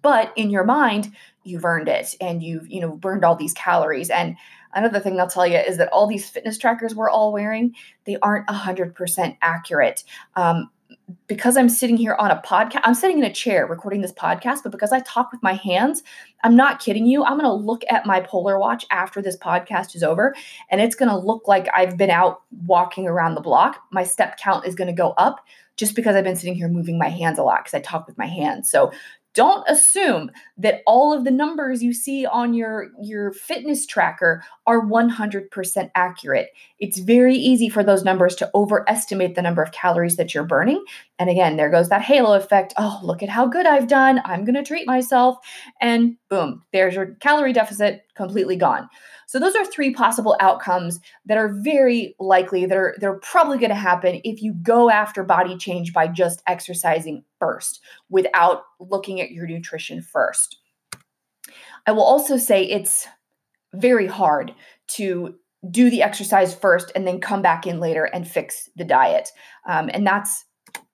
But 0.00 0.32
in 0.34 0.48
your 0.48 0.64
mind 0.64 1.12
you've 1.44 1.66
earned 1.66 1.88
it 1.88 2.14
and 2.22 2.42
you've 2.42 2.70
you 2.70 2.80
know 2.80 2.96
burned 2.96 3.22
all 3.22 3.36
these 3.36 3.52
calories. 3.52 4.08
And 4.08 4.34
another 4.74 5.00
thing 5.00 5.20
i'll 5.20 5.28
tell 5.28 5.46
you 5.46 5.58
is 5.58 5.76
that 5.76 5.88
all 5.88 6.06
these 6.06 6.28
fitness 6.28 6.58
trackers 6.58 6.94
we're 6.94 7.10
all 7.10 7.32
wearing 7.32 7.74
they 8.04 8.16
aren't 8.22 8.46
100% 8.48 9.36
accurate 9.42 10.04
um, 10.36 10.70
because 11.26 11.56
I'm 11.56 11.68
sitting 11.68 11.96
here 11.96 12.14
on 12.14 12.30
a 12.30 12.40
podcast, 12.44 12.80
I'm 12.84 12.94
sitting 12.94 13.18
in 13.18 13.24
a 13.24 13.32
chair 13.32 13.66
recording 13.66 14.00
this 14.00 14.12
podcast, 14.12 14.62
but 14.62 14.72
because 14.72 14.92
I 14.92 15.00
talk 15.00 15.32
with 15.32 15.42
my 15.42 15.54
hands, 15.54 16.02
I'm 16.42 16.56
not 16.56 16.80
kidding 16.80 17.06
you. 17.06 17.24
I'm 17.24 17.38
going 17.38 17.44
to 17.44 17.52
look 17.52 17.82
at 17.88 18.06
my 18.06 18.20
Polar 18.20 18.58
Watch 18.58 18.86
after 18.90 19.20
this 19.22 19.36
podcast 19.36 19.94
is 19.94 20.02
over, 20.02 20.34
and 20.70 20.80
it's 20.80 20.94
going 20.94 21.08
to 21.08 21.16
look 21.16 21.48
like 21.48 21.68
I've 21.74 21.96
been 21.96 22.10
out 22.10 22.42
walking 22.64 23.06
around 23.06 23.34
the 23.34 23.40
block. 23.40 23.82
My 23.90 24.04
step 24.04 24.38
count 24.38 24.66
is 24.66 24.74
going 24.74 24.88
to 24.88 24.94
go 24.94 25.10
up 25.12 25.44
just 25.76 25.96
because 25.96 26.14
I've 26.14 26.24
been 26.24 26.36
sitting 26.36 26.54
here 26.54 26.68
moving 26.68 26.98
my 26.98 27.08
hands 27.08 27.38
a 27.38 27.42
lot 27.42 27.60
because 27.60 27.74
I 27.74 27.80
talk 27.80 28.06
with 28.06 28.18
my 28.18 28.26
hands. 28.26 28.70
So 28.70 28.92
don't 29.34 29.68
assume 29.68 30.30
that 30.58 30.82
all 30.86 31.12
of 31.12 31.24
the 31.24 31.30
numbers 31.30 31.82
you 31.82 31.92
see 31.92 32.26
on 32.26 32.52
your 32.52 32.88
your 33.00 33.32
fitness 33.32 33.86
tracker 33.86 34.42
are 34.66 34.86
100% 34.86 35.90
accurate. 35.94 36.48
It's 36.78 36.98
very 36.98 37.36
easy 37.36 37.68
for 37.68 37.84
those 37.84 38.04
numbers 38.04 38.34
to 38.36 38.50
overestimate 38.54 39.34
the 39.34 39.42
number 39.42 39.62
of 39.62 39.72
calories 39.72 40.16
that 40.16 40.34
you're 40.34 40.44
burning. 40.44 40.84
And 41.18 41.30
again 41.30 41.56
there 41.56 41.70
goes 41.70 41.88
that 41.88 42.02
halo 42.02 42.34
effect. 42.34 42.74
Oh 42.76 43.00
look 43.02 43.22
at 43.22 43.28
how 43.28 43.46
good 43.46 43.66
i've 43.66 43.88
done. 43.88 44.20
I'm 44.24 44.44
going 44.44 44.54
to 44.54 44.62
treat 44.62 44.86
myself. 44.86 45.36
And 45.80 46.16
boom 46.28 46.62
there's 46.72 46.94
your 46.94 47.14
calorie 47.20 47.52
deficit 47.52 48.02
completely 48.14 48.56
gone 48.56 48.88
so 49.30 49.38
those 49.38 49.54
are 49.54 49.64
three 49.64 49.92
possible 49.92 50.36
outcomes 50.40 50.98
that 51.24 51.38
are 51.38 51.54
very 51.62 52.16
likely 52.18 52.66
that 52.66 52.76
are 52.76 52.96
they're 52.98 53.20
probably 53.20 53.58
going 53.58 53.70
to 53.70 53.76
happen 53.76 54.20
if 54.24 54.42
you 54.42 54.54
go 54.54 54.90
after 54.90 55.22
body 55.22 55.56
change 55.56 55.92
by 55.92 56.08
just 56.08 56.42
exercising 56.48 57.22
first 57.38 57.80
without 58.08 58.64
looking 58.80 59.20
at 59.20 59.30
your 59.30 59.46
nutrition 59.46 60.02
first. 60.02 60.58
I 61.86 61.92
will 61.92 62.02
also 62.02 62.38
say 62.38 62.64
it's 62.64 63.06
very 63.72 64.08
hard 64.08 64.52
to 64.96 65.36
do 65.70 65.90
the 65.90 66.02
exercise 66.02 66.52
first 66.52 66.90
and 66.96 67.06
then 67.06 67.20
come 67.20 67.40
back 67.40 67.68
in 67.68 67.78
later 67.78 68.06
and 68.06 68.26
fix 68.26 68.68
the 68.74 68.84
diet. 68.84 69.28
Um, 69.64 69.88
and 69.94 70.04
that's 70.04 70.44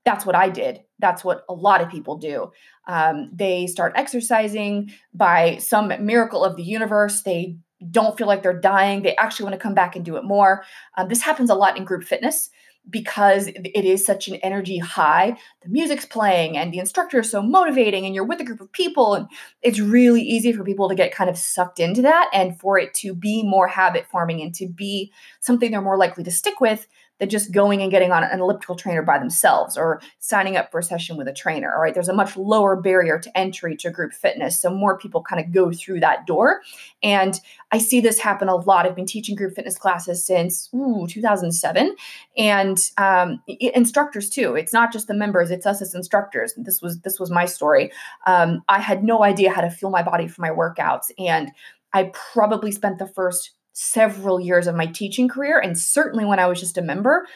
that's 0.05 0.27
what 0.27 0.37
I 0.37 0.51
did. 0.51 0.81
That's 0.99 1.25
what 1.25 1.45
a 1.49 1.55
lot 1.55 1.81
of 1.81 1.89
people 1.89 2.19
do. 2.19 2.53
Um, 2.87 3.31
they 3.33 3.67
start 3.67 3.95
exercising 3.97 4.91
by 5.15 5.57
some 5.57 5.91
miracle 6.05 6.45
of 6.45 6.57
the 6.57 6.63
universe. 6.63 7.23
They 7.23 7.57
don't 7.91 8.17
feel 8.17 8.27
like 8.27 8.43
they're 8.43 8.59
dying. 8.59 9.03
They 9.03 9.17
actually 9.17 9.45
want 9.45 9.55
to 9.55 9.61
come 9.61 9.75
back 9.75 9.97
and 9.97 10.05
do 10.05 10.17
it 10.17 10.25
more. 10.25 10.65
Um, 10.97 11.09
this 11.09 11.23
happens 11.23 11.51
a 11.51 11.55
lot 11.55 11.77
in 11.77 11.85
group 11.85 12.05
fitness 12.05 12.51
because 12.89 13.49
it 13.49 13.85
is 13.85 14.05
such 14.05 14.29
an 14.29 14.37
energy 14.37 14.79
high. 14.79 15.37
The 15.63 15.69
music's 15.69 16.05
playing 16.05 16.57
and 16.57 16.73
the 16.73 16.79
instructor 16.79 17.21
is 17.21 17.31
so 17.31 17.43
motivating, 17.43 18.07
and 18.07 18.15
you're 18.15 18.25
with 18.25 18.41
a 18.41 18.45
group 18.45 18.61
of 18.61 18.71
people. 18.73 19.15
And 19.15 19.27
it's 19.63 19.81
really 19.81 20.23
easy 20.23 20.53
for 20.53 20.65
people 20.65 20.89
to 20.89 20.95
get 20.95 21.13
kind 21.13 21.29
of 21.29 21.37
sucked 21.37 21.81
into 21.81 22.03
that 22.03 22.31
and 22.33 22.59
for 22.59 22.79
it 22.79 22.95
to 22.95 23.15
be 23.15 23.43
more 23.43 23.67
habit 23.67 24.07
forming 24.11 24.41
and 24.41 24.55
to 24.55 24.69
be 24.69 25.13
something 25.41 25.71
they're 25.71 25.83
more 25.83 25.99
likely 25.99 26.25
to 26.25 26.31
stick 26.31 26.61
with 26.61 26.87
than 27.19 27.29
just 27.29 27.53
going 27.53 27.83
and 27.83 27.91
getting 27.91 28.13
on 28.13 28.25
an 28.25 28.41
elliptical 28.41 28.77
trainer 28.77 29.03
by 29.03 29.19
themselves 29.19 29.77
or 29.77 30.01
signing 30.19 30.57
up 30.57 30.71
for 30.71 30.81
a 30.81 30.83
session 30.83 31.17
with 31.17 31.29
a 31.29 31.33
trainer. 31.33 31.75
All 31.75 31.81
right. 31.81 31.95
There's 31.95 32.09
a 32.09 32.15
much 32.15 32.37
lower 32.37 32.77
barrier 32.77 33.19
to 33.19 33.39
entry 33.39 33.77
to 33.79 33.91
group 33.91 34.13
fitness. 34.13 34.61
So 34.61 34.71
more 34.71 34.99
people 34.99 35.23
kind 35.23 35.45
of 35.45 35.53
go 35.53 35.73
through 35.73 36.01
that 36.01 36.27
door. 36.27 36.61
And 37.03 37.41
I 37.73 37.79
see 37.79 38.01
this 38.01 38.19
happen 38.19 38.49
a 38.49 38.57
lot. 38.57 38.87
I've 38.87 38.95
been 38.95 39.07
teaching 39.07 39.35
group 39.35 39.55
fitness 39.55 39.79
classes 39.79 40.25
since 40.25 40.69
ooh, 40.75 41.07
2007 41.09 41.97
and 42.37 42.91
um, 42.99 43.43
instructors 43.47 44.29
too. 44.29 44.55
It's 44.55 44.73
not 44.73 44.93
just 44.93 45.09
the 45.09 45.15
members, 45.15 45.51
it's 45.51 45.67
us 45.67 45.81
as 45.81 45.95
instructors. 45.95 46.55
This 46.57 46.83
was 46.83 47.01
this 47.01 47.19
was 47.19 47.31
my 47.31 47.47
story. 47.47 47.91
Um, 48.27 48.63
I 48.69 48.81
had 48.81 49.03
no 49.03 49.23
idea 49.25 49.51
how 49.51 49.63
to 49.63 49.71
fuel 49.71 49.91
my 49.91 50.03
body 50.03 50.29
for 50.29 50.43
my 50.43 50.51
workouts. 50.51 51.11
And 51.19 51.51
I 51.93 52.13
probably 52.13 52.73
spent 52.73 52.99
the 52.99 53.07
first 53.07 53.53
several 53.79 54.41
years 54.41 54.67
of 54.67 54.75
my 54.75 54.87
teaching 54.87 55.29
career, 55.29 55.59
and 55.59 55.79
certainly 55.79 56.25
when 56.25 56.39
I 56.39 56.47
was 56.47 56.59
just 56.59 56.79
a 56.79 56.83
member, 56.83 57.27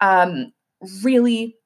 um, 0.00 0.52
really 1.02 1.56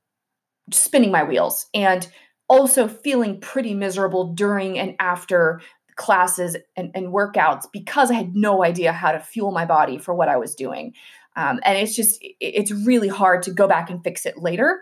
spinning 0.73 1.13
my 1.13 1.23
wheels 1.23 1.67
and 1.73 2.09
also 2.49 2.89
feeling 2.89 3.41
pretty 3.41 3.75
miserable 3.75 4.35
during 4.35 4.77
and 4.79 4.97
after 4.99 5.61
classes 5.97 6.57
and, 6.77 6.91
and, 6.95 7.13
workouts 7.13 7.67
because 7.73 8.11
I 8.11 8.15
had 8.15 8.35
no 8.35 8.65
idea 8.65 8.93
how 8.93 9.13
to 9.13 9.21
fuel 9.21 9.53
my 9.53 9.65
body 9.65 9.97
for 9.97 10.13
what 10.13 10.29
I 10.29 10.37
was 10.37 10.57
doing. 10.57 10.93
Um, 11.37 11.61
and 11.65 11.79
it's 11.79 11.95
just, 11.95 12.19
it's 12.41 12.73
really 12.73 13.07
hard 13.07 13.45
to 13.45 13.53
go 13.53 13.69
back 13.69 13.91
and 13.91 14.03
fix 14.03 14.27
it 14.27 14.37
later 14.37 14.81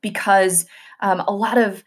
because 0.00 0.64
um, 1.00 1.20
a 1.20 1.32
lot 1.32 1.58
of 1.58 1.84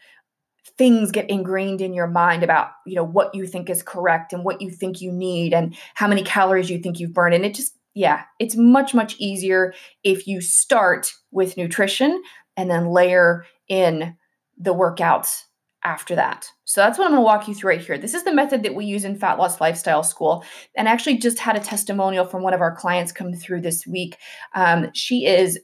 things 0.76 1.10
get 1.10 1.28
ingrained 1.30 1.80
in 1.80 1.92
your 1.92 2.06
mind 2.06 2.42
about 2.42 2.70
you 2.86 2.94
know 2.94 3.04
what 3.04 3.34
you 3.34 3.46
think 3.46 3.70
is 3.70 3.82
correct 3.82 4.32
and 4.32 4.44
what 4.44 4.60
you 4.60 4.70
think 4.70 5.00
you 5.00 5.12
need 5.12 5.52
and 5.52 5.76
how 5.94 6.08
many 6.08 6.22
calories 6.22 6.70
you 6.70 6.78
think 6.78 6.98
you've 6.98 7.14
burned 7.14 7.34
and 7.34 7.44
it 7.44 7.54
just 7.54 7.76
yeah 7.94 8.22
it's 8.38 8.56
much 8.56 8.94
much 8.94 9.16
easier 9.18 9.72
if 10.04 10.26
you 10.26 10.40
start 10.40 11.12
with 11.30 11.56
nutrition 11.56 12.22
and 12.56 12.70
then 12.70 12.88
layer 12.88 13.44
in 13.68 14.16
the 14.58 14.74
workouts 14.74 15.44
after 15.84 16.14
that. 16.16 16.50
So 16.64 16.80
that's 16.80 16.98
what 16.98 17.04
I'm 17.04 17.12
going 17.12 17.20
to 17.20 17.24
walk 17.24 17.46
you 17.46 17.54
through 17.54 17.70
right 17.70 17.80
here. 17.80 17.96
This 17.96 18.14
is 18.14 18.24
the 18.24 18.34
method 18.34 18.62
that 18.62 18.74
we 18.74 18.84
use 18.84 19.04
in 19.04 19.16
Fat 19.16 19.38
Loss 19.38 19.60
Lifestyle 19.60 20.02
School. 20.02 20.44
And 20.76 20.88
I 20.88 20.92
actually 20.92 21.18
just 21.18 21.38
had 21.38 21.56
a 21.56 21.60
testimonial 21.60 22.24
from 22.24 22.42
one 22.42 22.52
of 22.52 22.60
our 22.60 22.74
clients 22.74 23.12
come 23.12 23.32
through 23.32 23.60
this 23.60 23.86
week. 23.86 24.16
Um, 24.54 24.88
she 24.92 25.24
is 25.24 25.58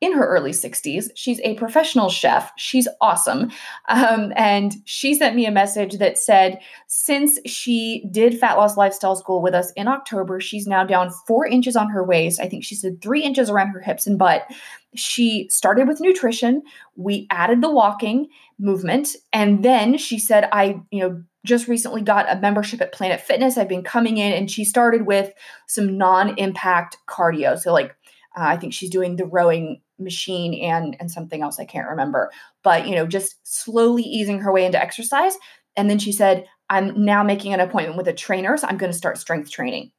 in 0.00 0.12
her 0.12 0.26
early 0.26 0.52
60s. 0.52 1.10
She's 1.14 1.40
a 1.40 1.54
professional 1.54 2.08
chef. 2.08 2.52
She's 2.56 2.86
awesome. 3.00 3.50
Um, 3.88 4.32
and 4.36 4.76
she 4.84 5.14
sent 5.14 5.34
me 5.34 5.46
a 5.46 5.50
message 5.50 5.98
that 5.98 6.18
said, 6.18 6.60
since 6.86 7.38
she 7.46 8.04
did 8.10 8.38
Fat 8.38 8.56
Loss 8.56 8.76
Lifestyle 8.76 9.16
School 9.16 9.42
with 9.42 9.54
us 9.54 9.72
in 9.72 9.88
October, 9.88 10.40
she's 10.40 10.66
now 10.66 10.84
down 10.84 11.10
four 11.26 11.46
inches 11.46 11.74
on 11.74 11.88
her 11.90 12.04
waist. 12.04 12.40
I 12.40 12.48
think 12.48 12.64
she 12.64 12.76
said 12.76 13.02
three 13.02 13.22
inches 13.22 13.50
around 13.50 13.70
her 13.70 13.80
hips 13.80 14.06
and 14.06 14.18
butt. 14.18 14.46
She 14.94 15.48
started 15.50 15.88
with 15.88 16.00
nutrition. 16.00 16.62
We 16.96 17.26
added 17.30 17.60
the 17.60 17.70
walking 17.70 18.28
movement. 18.58 19.16
And 19.32 19.64
then 19.64 19.98
she 19.98 20.18
said, 20.18 20.48
I, 20.52 20.80
you 20.90 21.00
know, 21.00 21.22
just 21.44 21.68
recently 21.68 22.02
got 22.02 22.30
a 22.30 22.40
membership 22.40 22.80
at 22.80 22.92
Planet 22.92 23.20
Fitness. 23.20 23.56
I've 23.56 23.68
been 23.68 23.82
coming 23.82 24.18
in 24.18 24.32
and 24.32 24.50
she 24.50 24.64
started 24.64 25.06
with 25.06 25.32
some 25.66 25.96
non 25.98 26.36
impact 26.38 26.98
cardio. 27.08 27.58
So, 27.58 27.72
like, 27.72 27.96
uh, 28.36 28.44
I 28.44 28.56
think 28.56 28.72
she's 28.72 28.90
doing 28.90 29.16
the 29.16 29.26
rowing 29.26 29.80
machine 29.98 30.54
and 30.54 30.96
and 31.00 31.10
something 31.10 31.42
else 31.42 31.58
I 31.58 31.64
can't 31.64 31.88
remember. 31.88 32.30
But 32.62 32.86
you 32.86 32.94
know, 32.94 33.06
just 33.06 33.36
slowly 33.42 34.02
easing 34.02 34.40
her 34.40 34.52
way 34.52 34.64
into 34.64 34.80
exercise. 34.80 35.36
And 35.76 35.88
then 35.88 35.98
she 35.98 36.12
said, 36.12 36.46
"I'm 36.70 37.04
now 37.04 37.22
making 37.22 37.54
an 37.54 37.60
appointment 37.60 37.96
with 37.96 38.08
a 38.08 38.12
trainer, 38.12 38.56
so 38.56 38.66
I'm 38.66 38.78
going 38.78 38.92
to 38.92 38.98
start 38.98 39.18
strength 39.18 39.50
training." 39.50 39.92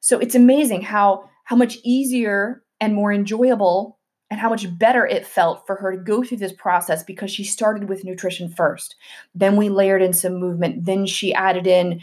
So 0.00 0.18
it's 0.18 0.34
amazing 0.34 0.82
how 0.82 1.28
how 1.44 1.56
much 1.56 1.78
easier 1.84 2.62
and 2.80 2.94
more 2.94 3.12
enjoyable 3.12 3.98
and 4.30 4.40
how 4.40 4.48
much 4.48 4.76
better 4.78 5.06
it 5.06 5.26
felt 5.26 5.66
for 5.66 5.76
her 5.76 5.92
to 5.92 5.98
go 6.02 6.22
through 6.22 6.38
this 6.38 6.52
process 6.52 7.04
because 7.04 7.30
she 7.30 7.44
started 7.44 7.88
with 7.88 8.04
nutrition 8.04 8.48
first. 8.48 8.96
Then 9.34 9.56
we 9.56 9.68
layered 9.68 10.02
in 10.02 10.12
some 10.12 10.34
movement. 10.34 10.84
Then 10.84 11.06
she 11.06 11.32
added 11.32 11.66
in 11.66 12.00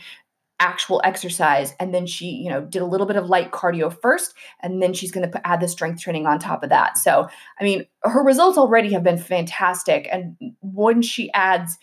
actual 0.64 1.02
exercise 1.04 1.74
and 1.78 1.94
then 1.94 2.06
she 2.06 2.28
you 2.28 2.50
know 2.50 2.62
did 2.62 2.82
a 2.82 2.86
little 2.86 3.06
bit 3.06 3.18
of 3.18 3.28
light 3.28 3.52
cardio 3.52 3.94
first 4.02 4.34
and 4.62 4.82
then 4.82 4.94
she's 4.94 5.12
going 5.12 5.30
to 5.30 5.48
add 5.48 5.60
the 5.60 5.68
strength 5.68 6.02
training 6.02 6.26
on 6.26 6.40
top 6.40 6.64
of 6.64 6.70
that. 6.70 6.98
So 6.98 7.28
i 7.60 7.64
mean 7.64 7.86
her 8.04 8.24
results 8.24 8.58
already 8.58 8.94
have 8.94 9.04
been 9.04 9.18
fantastic 9.18 10.08
and 10.10 10.38
when 10.62 11.02
she 11.02 11.32
adds 11.34 11.78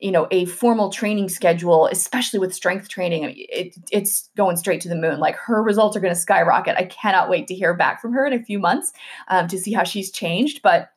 you 0.00 0.10
know 0.10 0.26
a 0.32 0.46
formal 0.46 0.90
training 0.90 1.28
schedule 1.28 1.86
especially 1.86 2.40
with 2.40 2.52
strength 2.52 2.88
training 2.88 3.32
it, 3.36 3.76
it's 3.92 4.30
going 4.36 4.56
straight 4.56 4.80
to 4.80 4.88
the 4.88 4.96
moon. 4.96 5.20
Like 5.20 5.36
her 5.36 5.62
results 5.62 5.96
are 5.96 6.00
going 6.00 6.14
to 6.14 6.20
skyrocket. 6.20 6.76
I 6.76 6.86
cannot 6.86 7.30
wait 7.30 7.46
to 7.46 7.54
hear 7.54 7.72
back 7.72 8.02
from 8.02 8.12
her 8.14 8.26
in 8.26 8.32
a 8.32 8.42
few 8.42 8.58
months 8.58 8.92
um, 9.28 9.46
to 9.46 9.58
see 9.58 9.72
how 9.72 9.84
she's 9.84 10.10
changed 10.10 10.60
but 10.62 10.90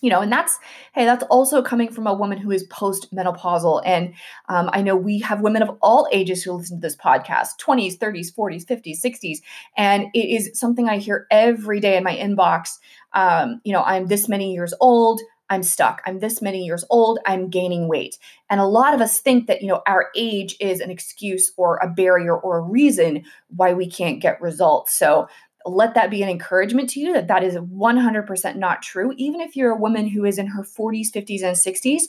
you 0.00 0.10
know 0.10 0.20
and 0.20 0.32
that's 0.32 0.58
hey 0.92 1.04
that's 1.04 1.24
also 1.24 1.62
coming 1.62 1.90
from 1.90 2.06
a 2.06 2.14
woman 2.14 2.38
who 2.38 2.50
is 2.50 2.64
post-menopausal. 2.64 3.82
And 3.84 4.14
um, 4.48 4.70
i 4.72 4.82
know 4.82 4.96
we 4.96 5.18
have 5.20 5.40
women 5.40 5.62
of 5.62 5.76
all 5.82 6.08
ages 6.12 6.42
who 6.42 6.52
listen 6.52 6.78
to 6.78 6.80
this 6.80 6.96
podcast 6.96 7.58
20s 7.60 7.98
30s 7.98 8.34
40s 8.34 8.64
50s 8.64 9.00
60s 9.00 9.38
and 9.76 10.06
it 10.14 10.28
is 10.28 10.58
something 10.58 10.88
i 10.88 10.98
hear 10.98 11.26
every 11.30 11.80
day 11.80 11.96
in 11.96 12.04
my 12.04 12.16
inbox. 12.16 12.78
Um, 13.12 13.60
you 13.64 13.72
know 13.72 13.82
i'm 13.82 14.06
this 14.06 14.28
many 14.28 14.52
years 14.52 14.74
old. 14.80 15.20
I'm 15.50 15.64
stuck. 15.64 16.00
I'm 16.06 16.20
this 16.20 16.40
many 16.40 16.64
years 16.64 16.84
old. 16.90 17.18
I'm 17.26 17.50
gaining 17.50 17.88
weight. 17.88 18.16
And 18.48 18.60
a 18.60 18.66
lot 18.66 18.94
of 18.94 19.00
us 19.00 19.18
think 19.18 19.48
that 19.48 19.60
you 19.60 19.68
know 19.68 19.82
our 19.86 20.06
age 20.16 20.56
is 20.60 20.80
an 20.80 20.90
excuse 20.90 21.52
or 21.56 21.76
a 21.78 21.88
barrier 21.88 22.36
or 22.36 22.58
a 22.58 22.62
reason 22.62 23.24
why 23.48 23.74
we 23.74 23.90
can't 23.90 24.22
get 24.22 24.40
results. 24.40 24.94
So 24.94 25.28
let 25.66 25.94
that 25.94 26.10
be 26.10 26.22
an 26.22 26.28
encouragement 26.28 26.88
to 26.90 27.00
you 27.00 27.12
that 27.12 27.28
that 27.28 27.42
is 27.42 27.54
100% 27.54 28.56
not 28.56 28.82
true. 28.82 29.12
Even 29.16 29.40
if 29.40 29.56
you're 29.56 29.72
a 29.72 29.76
woman 29.76 30.08
who 30.08 30.24
is 30.24 30.38
in 30.38 30.46
her 30.46 30.62
40s, 30.62 31.10
50s, 31.10 31.42
and 31.42 31.56
60s, 31.56 32.02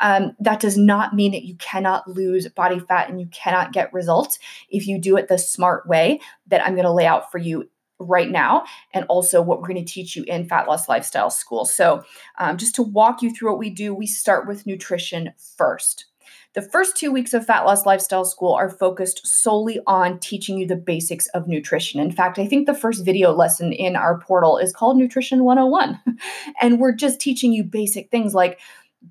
um, 0.00 0.36
that 0.40 0.60
does 0.60 0.76
not 0.76 1.14
mean 1.14 1.32
that 1.32 1.44
you 1.44 1.54
cannot 1.56 2.08
lose 2.08 2.48
body 2.48 2.78
fat 2.78 3.08
and 3.08 3.20
you 3.20 3.26
cannot 3.28 3.72
get 3.72 3.92
results 3.92 4.38
if 4.68 4.86
you 4.86 4.98
do 4.98 5.16
it 5.16 5.28
the 5.28 5.38
smart 5.38 5.86
way 5.86 6.20
that 6.46 6.64
I'm 6.64 6.74
going 6.74 6.84
to 6.84 6.92
lay 6.92 7.06
out 7.06 7.30
for 7.30 7.38
you 7.38 7.68
right 7.98 8.30
now 8.30 8.64
and 8.94 9.04
also 9.08 9.42
what 9.42 9.60
we're 9.60 9.68
going 9.68 9.84
to 9.84 9.92
teach 9.92 10.14
you 10.14 10.22
in 10.24 10.48
fat 10.48 10.68
loss 10.68 10.88
lifestyle 10.88 11.30
school 11.30 11.64
so 11.64 12.04
um, 12.38 12.56
just 12.56 12.76
to 12.76 12.82
walk 12.82 13.22
you 13.22 13.34
through 13.34 13.50
what 13.50 13.58
we 13.58 13.70
do 13.70 13.92
we 13.92 14.06
start 14.06 14.46
with 14.46 14.66
nutrition 14.66 15.32
first 15.56 16.04
The 16.58 16.68
first 16.70 16.96
two 16.96 17.12
weeks 17.12 17.34
of 17.34 17.46
Fat 17.46 17.64
Loss 17.66 17.86
Lifestyle 17.86 18.24
School 18.24 18.52
are 18.52 18.68
focused 18.68 19.24
solely 19.24 19.78
on 19.86 20.18
teaching 20.18 20.58
you 20.58 20.66
the 20.66 20.74
basics 20.74 21.28
of 21.28 21.46
nutrition. 21.46 22.00
In 22.00 22.10
fact, 22.10 22.36
I 22.36 22.48
think 22.48 22.66
the 22.66 22.74
first 22.74 23.04
video 23.04 23.30
lesson 23.30 23.72
in 23.72 23.94
our 23.94 24.18
portal 24.18 24.58
is 24.58 24.72
called 24.72 24.96
Nutrition 24.96 25.44
101. 25.44 26.00
and 26.60 26.80
we're 26.80 26.96
just 26.96 27.20
teaching 27.20 27.52
you 27.52 27.62
basic 27.62 28.10
things 28.10 28.34
like 28.34 28.58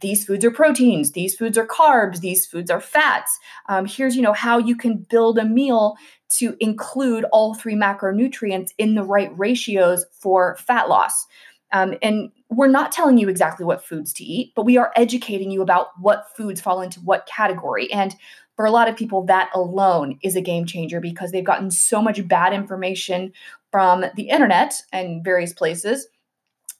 these 0.01 0.25
foods 0.25 0.44
are 0.44 0.51
proteins 0.51 1.13
these 1.13 1.34
foods 1.34 1.58
are 1.58 1.66
carbs 1.66 2.20
these 2.20 2.46
foods 2.46 2.70
are 2.70 2.82
fats 2.82 3.39
um, 3.70 3.86
here's 3.86 4.18
you 4.18 4.22
know 4.22 4.34
how 4.34 4.58
you 4.58 4.75
can 4.75 4.98
build 4.98 5.38
a 5.38 5.46
meal 5.46 5.96
to 6.27 6.58
include 6.60 7.24
all 7.32 7.54
three 7.54 7.74
macronutrients 7.74 8.72
in 8.77 8.96
the 8.96 9.04
right 9.04 9.32
ratios 9.39 10.06
for 10.12 10.58
fat 10.58 10.89
loss 10.89 11.25
um, 11.71 11.95
and 12.01 12.31
we're 12.50 12.67
not 12.67 12.91
telling 12.91 13.17
you 13.17 13.29
exactly 13.29 13.65
what 13.65 13.86
foods 13.86 14.13
to 14.13 14.24
eat, 14.24 14.53
but 14.55 14.65
we 14.65 14.77
are 14.77 14.91
educating 14.95 15.51
you 15.51 15.62
about 15.62 15.88
what 16.00 16.27
foods 16.36 16.62
fall 16.62 16.81
into 16.81 17.00
what 17.01 17.25
category. 17.25 17.91
And 17.91 18.15
for 18.55 18.65
a 18.65 18.71
lot 18.71 18.88
of 18.88 18.95
people, 18.95 19.24
that 19.25 19.50
alone 19.53 20.17
is 20.24 20.36
a 20.36 20.41
game 20.41 20.65
changer 20.65 21.00
because 21.00 21.31
they've 21.31 21.43
gotten 21.43 21.69
so 21.69 22.01
much 22.01 22.25
bad 22.27 22.53
information 22.53 23.33
from 23.71 24.05
the 24.15 24.29
internet 24.29 24.81
and 24.93 25.24
various 25.24 25.53
places 25.53 26.07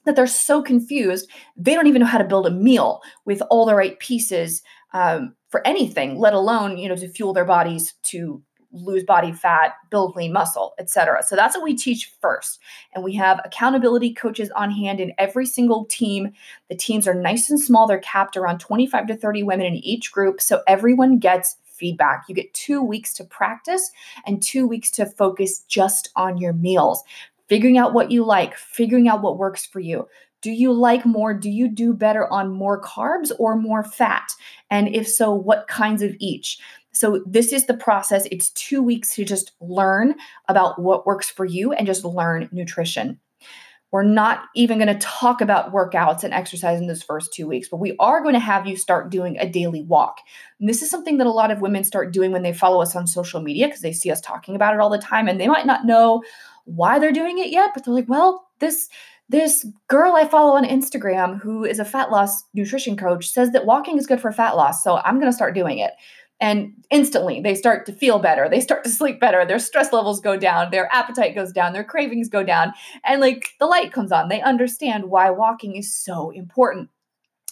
that 0.04 0.16
they're 0.16 0.26
so 0.26 0.62
confused 0.62 1.28
they 1.56 1.74
don't 1.74 1.86
even 1.86 2.00
know 2.00 2.06
how 2.06 2.18
to 2.18 2.24
build 2.24 2.46
a 2.46 2.50
meal 2.50 3.02
with 3.26 3.42
all 3.50 3.66
the 3.66 3.74
right 3.74 3.98
pieces 3.98 4.62
um, 4.94 5.34
for 5.50 5.66
anything 5.66 6.18
let 6.18 6.32
alone 6.32 6.78
you 6.78 6.88
know 6.88 6.96
to 6.96 7.08
fuel 7.08 7.34
their 7.34 7.44
bodies 7.44 7.94
to 8.02 8.42
lose 8.72 9.04
body 9.04 9.32
fat, 9.32 9.74
build 9.90 10.14
lean 10.16 10.32
muscle, 10.32 10.74
etc. 10.78 11.22
So 11.22 11.36
that's 11.36 11.56
what 11.56 11.64
we 11.64 11.76
teach 11.76 12.12
first. 12.20 12.60
And 12.94 13.02
we 13.02 13.14
have 13.14 13.40
accountability 13.44 14.12
coaches 14.12 14.50
on 14.56 14.70
hand 14.70 15.00
in 15.00 15.12
every 15.18 15.46
single 15.46 15.86
team. 15.86 16.32
The 16.68 16.76
teams 16.76 17.08
are 17.08 17.14
nice 17.14 17.50
and 17.50 17.60
small. 17.60 17.86
They're 17.86 17.98
capped 17.98 18.36
around 18.36 18.58
25 18.58 19.06
to 19.08 19.16
30 19.16 19.42
women 19.42 19.66
in 19.66 19.76
each 19.76 20.12
group. 20.12 20.40
So 20.40 20.62
everyone 20.66 21.18
gets 21.18 21.56
feedback. 21.64 22.24
You 22.28 22.34
get 22.34 22.52
two 22.54 22.82
weeks 22.82 23.14
to 23.14 23.24
practice 23.24 23.90
and 24.26 24.42
two 24.42 24.66
weeks 24.66 24.90
to 24.92 25.06
focus 25.06 25.60
just 25.68 26.10
on 26.16 26.38
your 26.38 26.52
meals, 26.52 27.02
figuring 27.48 27.78
out 27.78 27.94
what 27.94 28.10
you 28.10 28.24
like, 28.24 28.54
figuring 28.56 29.08
out 29.08 29.22
what 29.22 29.38
works 29.38 29.64
for 29.64 29.80
you. 29.80 30.06
Do 30.40 30.50
you 30.50 30.72
like 30.72 31.04
more? 31.04 31.34
Do 31.34 31.50
you 31.50 31.68
do 31.68 31.92
better 31.92 32.30
on 32.32 32.52
more 32.52 32.80
carbs 32.80 33.32
or 33.38 33.56
more 33.56 33.82
fat? 33.82 34.30
And 34.70 34.94
if 34.94 35.08
so, 35.08 35.32
what 35.32 35.68
kinds 35.68 36.02
of 36.02 36.14
each? 36.18 36.58
So, 36.92 37.22
this 37.26 37.52
is 37.52 37.66
the 37.66 37.74
process. 37.74 38.26
It's 38.30 38.50
two 38.50 38.82
weeks 38.82 39.14
to 39.14 39.24
just 39.24 39.52
learn 39.60 40.14
about 40.48 40.80
what 40.80 41.06
works 41.06 41.30
for 41.30 41.44
you 41.44 41.72
and 41.72 41.86
just 41.86 42.04
learn 42.04 42.48
nutrition. 42.52 43.20
We're 43.90 44.02
not 44.02 44.44
even 44.54 44.78
going 44.78 44.92
to 44.92 45.06
talk 45.06 45.40
about 45.40 45.72
workouts 45.72 46.22
and 46.22 46.34
exercise 46.34 46.78
in 46.78 46.88
those 46.88 47.02
first 47.02 47.32
two 47.32 47.46
weeks, 47.46 47.68
but 47.68 47.78
we 47.78 47.96
are 47.98 48.20
going 48.20 48.34
to 48.34 48.40
have 48.40 48.66
you 48.66 48.76
start 48.76 49.10
doing 49.10 49.38
a 49.38 49.48
daily 49.48 49.82
walk. 49.82 50.18
And 50.60 50.68
this 50.68 50.82
is 50.82 50.90
something 50.90 51.16
that 51.18 51.26
a 51.26 51.30
lot 51.30 51.50
of 51.50 51.62
women 51.62 51.84
start 51.84 52.12
doing 52.12 52.30
when 52.30 52.42
they 52.42 52.52
follow 52.52 52.82
us 52.82 52.94
on 52.94 53.06
social 53.06 53.40
media 53.40 53.66
because 53.66 53.80
they 53.80 53.94
see 53.94 54.10
us 54.10 54.20
talking 54.20 54.54
about 54.54 54.74
it 54.74 54.80
all 54.80 54.90
the 54.90 54.98
time 54.98 55.26
and 55.26 55.40
they 55.40 55.48
might 55.48 55.64
not 55.64 55.86
know 55.86 56.22
why 56.66 56.98
they're 56.98 57.12
doing 57.12 57.38
it 57.38 57.48
yet, 57.48 57.70
but 57.72 57.84
they're 57.84 57.94
like, 57.94 58.08
well, 58.10 58.48
this 58.58 58.90
this 59.28 59.66
girl 59.88 60.14
I 60.14 60.26
follow 60.26 60.56
on 60.56 60.64
Instagram 60.64 61.40
who 61.40 61.64
is 61.64 61.78
a 61.78 61.84
fat 61.84 62.10
loss 62.10 62.44
nutrition 62.54 62.96
coach 62.96 63.28
says 63.28 63.52
that 63.52 63.66
walking 63.66 63.98
is 63.98 64.06
good 64.06 64.20
for 64.20 64.32
fat 64.32 64.56
loss. 64.56 64.82
So 64.82 64.98
I'm 65.04 65.16
going 65.16 65.30
to 65.30 65.36
start 65.36 65.54
doing 65.54 65.78
it 65.78 65.92
and 66.40 66.72
instantly 66.90 67.40
they 67.40 67.54
start 67.54 67.84
to 67.86 67.92
feel 67.92 68.18
better 68.18 68.48
they 68.48 68.60
start 68.60 68.84
to 68.84 68.90
sleep 68.90 69.18
better 69.20 69.44
their 69.44 69.58
stress 69.58 69.92
levels 69.92 70.20
go 70.20 70.36
down 70.36 70.70
their 70.70 70.92
appetite 70.92 71.34
goes 71.34 71.52
down 71.52 71.72
their 71.72 71.84
cravings 71.84 72.28
go 72.28 72.44
down 72.44 72.72
and 73.04 73.20
like 73.20 73.48
the 73.58 73.66
light 73.66 73.92
comes 73.92 74.12
on 74.12 74.28
they 74.28 74.40
understand 74.42 75.10
why 75.10 75.30
walking 75.30 75.76
is 75.76 75.92
so 75.92 76.30
important 76.30 76.88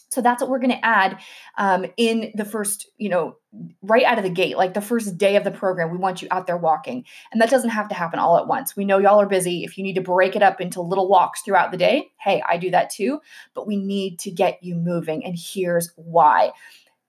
so 0.08 0.20
that's 0.20 0.40
what 0.40 0.50
we're 0.50 0.58
going 0.58 0.70
to 0.70 0.84
add 0.84 1.18
um, 1.58 1.86
in 1.96 2.32
the 2.34 2.44
first 2.44 2.90
you 2.98 3.08
know 3.08 3.36
right 3.82 4.04
out 4.04 4.18
of 4.18 4.24
the 4.24 4.30
gate 4.30 4.56
like 4.56 4.74
the 4.74 4.80
first 4.80 5.16
day 5.16 5.36
of 5.36 5.44
the 5.44 5.50
program 5.50 5.90
we 5.90 5.98
want 5.98 6.20
you 6.20 6.28
out 6.30 6.46
there 6.46 6.56
walking 6.56 7.04
and 7.32 7.40
that 7.40 7.50
doesn't 7.50 7.70
have 7.70 7.88
to 7.88 7.94
happen 7.94 8.18
all 8.18 8.38
at 8.38 8.46
once 8.46 8.76
we 8.76 8.84
know 8.84 8.98
y'all 8.98 9.20
are 9.20 9.26
busy 9.26 9.64
if 9.64 9.78
you 9.78 9.84
need 9.84 9.94
to 9.94 10.00
break 10.00 10.36
it 10.36 10.42
up 10.42 10.60
into 10.60 10.80
little 10.80 11.08
walks 11.08 11.42
throughout 11.42 11.70
the 11.70 11.76
day 11.76 12.08
hey 12.20 12.42
i 12.48 12.56
do 12.56 12.70
that 12.70 12.90
too 12.90 13.18
but 13.54 13.66
we 13.66 13.76
need 13.76 14.18
to 14.18 14.30
get 14.30 14.62
you 14.62 14.74
moving 14.74 15.24
and 15.24 15.36
here's 15.38 15.90
why 15.96 16.52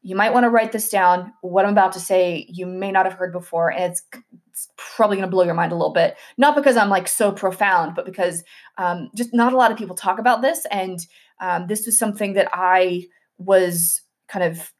you 0.07 0.15
might 0.15 0.31
want 0.31 0.45
to 0.45 0.49
write 0.49 0.71
this 0.71 0.89
down. 0.89 1.33
What 1.41 1.65
I'm 1.65 1.73
about 1.73 1.91
to 1.91 1.99
say, 1.99 2.45
you 2.47 2.65
may 2.65 2.93
not 2.93 3.05
have 3.05 3.15
heard 3.15 3.33
before, 3.33 3.73
and 3.73 3.91
it's, 3.91 4.03
it's 4.49 4.69
probably 4.77 5.17
going 5.17 5.27
to 5.27 5.31
blow 5.31 5.43
your 5.43 5.53
mind 5.53 5.73
a 5.73 5.75
little 5.75 5.91
bit. 5.91 6.15
Not 6.37 6.55
because 6.55 6.77
I'm 6.77 6.87
like 6.87 7.09
so 7.09 7.29
profound, 7.33 7.93
but 7.93 8.05
because 8.05 8.45
um, 8.77 9.09
just 9.15 9.33
not 9.33 9.51
a 9.51 9.57
lot 9.57 9.69
of 9.69 9.77
people 9.77 9.97
talk 9.97 10.17
about 10.17 10.41
this. 10.41 10.65
And 10.71 11.05
um, 11.39 11.67
this 11.67 11.85
was 11.85 11.97
something 11.97 12.33
that 12.33 12.49
I 12.53 13.05
was 13.37 14.01
kind 14.27 14.43
of 14.43 14.73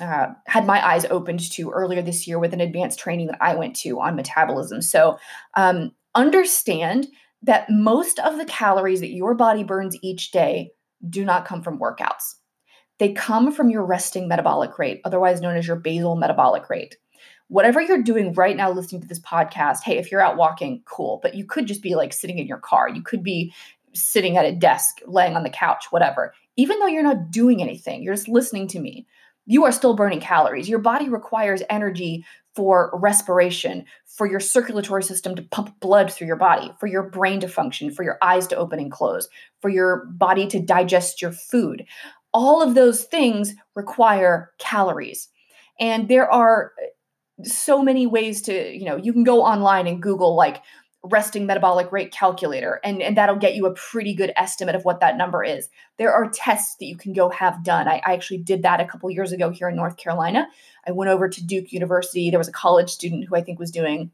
uh, 0.00 0.26
had 0.46 0.66
my 0.66 0.84
eyes 0.84 1.04
opened 1.06 1.40
to 1.52 1.70
earlier 1.70 2.02
this 2.02 2.26
year 2.26 2.38
with 2.38 2.52
an 2.52 2.60
advanced 2.60 2.98
training 2.98 3.28
that 3.28 3.38
I 3.40 3.54
went 3.54 3.76
to 3.76 4.00
on 4.00 4.16
metabolism. 4.16 4.82
So 4.82 5.18
um, 5.54 5.92
understand 6.14 7.06
that 7.42 7.68
most 7.70 8.18
of 8.20 8.38
the 8.38 8.44
calories 8.46 9.00
that 9.00 9.12
your 9.12 9.34
body 9.34 9.62
burns 9.62 9.96
each 10.02 10.30
day 10.32 10.70
do 11.08 11.24
not 11.24 11.44
come 11.44 11.62
from 11.62 11.78
workouts. 11.78 12.34
They 12.98 13.12
come 13.12 13.52
from 13.52 13.70
your 13.70 13.84
resting 13.84 14.28
metabolic 14.28 14.78
rate, 14.78 15.00
otherwise 15.04 15.40
known 15.40 15.56
as 15.56 15.66
your 15.66 15.76
basal 15.76 16.16
metabolic 16.16 16.70
rate. 16.70 16.96
Whatever 17.48 17.80
you're 17.80 18.02
doing 18.02 18.32
right 18.32 18.56
now, 18.56 18.70
listening 18.70 19.02
to 19.02 19.08
this 19.08 19.20
podcast, 19.20 19.82
hey, 19.84 19.98
if 19.98 20.10
you're 20.10 20.22
out 20.22 20.36
walking, 20.36 20.82
cool, 20.86 21.20
but 21.22 21.34
you 21.34 21.44
could 21.44 21.66
just 21.66 21.82
be 21.82 21.94
like 21.94 22.12
sitting 22.12 22.38
in 22.38 22.46
your 22.46 22.58
car. 22.58 22.88
You 22.88 23.02
could 23.02 23.22
be 23.22 23.52
sitting 23.94 24.36
at 24.36 24.44
a 24.44 24.52
desk, 24.52 25.00
laying 25.06 25.36
on 25.36 25.42
the 25.42 25.50
couch, 25.50 25.86
whatever. 25.90 26.34
Even 26.56 26.78
though 26.78 26.86
you're 26.86 27.02
not 27.02 27.30
doing 27.30 27.62
anything, 27.62 28.02
you're 28.02 28.14
just 28.14 28.28
listening 28.28 28.68
to 28.68 28.80
me, 28.80 29.06
you 29.46 29.64
are 29.64 29.72
still 29.72 29.94
burning 29.94 30.20
calories. 30.20 30.68
Your 30.68 30.78
body 30.78 31.08
requires 31.08 31.62
energy 31.68 32.24
for 32.54 32.90
respiration, 32.94 33.84
for 34.06 34.26
your 34.26 34.38
circulatory 34.38 35.02
system 35.02 35.34
to 35.34 35.42
pump 35.42 35.78
blood 35.80 36.12
through 36.12 36.28
your 36.28 36.36
body, 36.36 36.72
for 36.78 36.86
your 36.86 37.02
brain 37.02 37.40
to 37.40 37.48
function, 37.48 37.90
for 37.90 38.04
your 38.04 38.16
eyes 38.22 38.46
to 38.46 38.56
open 38.56 38.78
and 38.78 38.92
close, 38.92 39.28
for 39.60 39.68
your 39.68 40.06
body 40.06 40.46
to 40.46 40.60
digest 40.60 41.20
your 41.20 41.32
food 41.32 41.84
all 42.34 42.60
of 42.60 42.74
those 42.74 43.04
things 43.04 43.54
require 43.76 44.50
calories. 44.58 45.28
And 45.80 46.08
there 46.08 46.30
are 46.30 46.72
uh, 46.82 47.44
so 47.44 47.82
many 47.82 48.06
ways 48.06 48.42
to, 48.42 48.76
you 48.76 48.84
know, 48.84 48.96
you 48.96 49.12
can 49.12 49.24
go 49.24 49.42
online 49.42 49.86
and 49.86 50.02
Google 50.02 50.34
like 50.36 50.62
resting 51.04 51.46
metabolic 51.46 51.92
rate 51.92 52.12
calculator, 52.12 52.80
and, 52.82 53.02
and 53.02 53.16
that'll 53.16 53.36
get 53.36 53.54
you 53.54 53.66
a 53.66 53.74
pretty 53.74 54.14
good 54.14 54.32
estimate 54.36 54.74
of 54.74 54.84
what 54.84 55.00
that 55.00 55.16
number 55.16 55.44
is. 55.44 55.68
There 55.98 56.12
are 56.12 56.30
tests 56.30 56.76
that 56.76 56.86
you 56.86 56.96
can 56.96 57.12
go 57.12 57.28
have 57.28 57.62
done. 57.62 57.88
I, 57.88 58.00
I 58.04 58.14
actually 58.14 58.38
did 58.38 58.62
that 58.62 58.80
a 58.80 58.86
couple 58.86 59.10
years 59.10 59.32
ago 59.32 59.50
here 59.50 59.68
in 59.68 59.76
North 59.76 59.96
Carolina. 59.96 60.48
I 60.86 60.92
went 60.92 61.10
over 61.10 61.28
to 61.28 61.44
Duke 61.44 61.72
University. 61.72 62.30
There 62.30 62.38
was 62.38 62.48
a 62.48 62.52
college 62.52 62.90
student 62.90 63.26
who 63.28 63.36
I 63.36 63.42
think 63.42 63.58
was 63.58 63.70
doing 63.70 64.10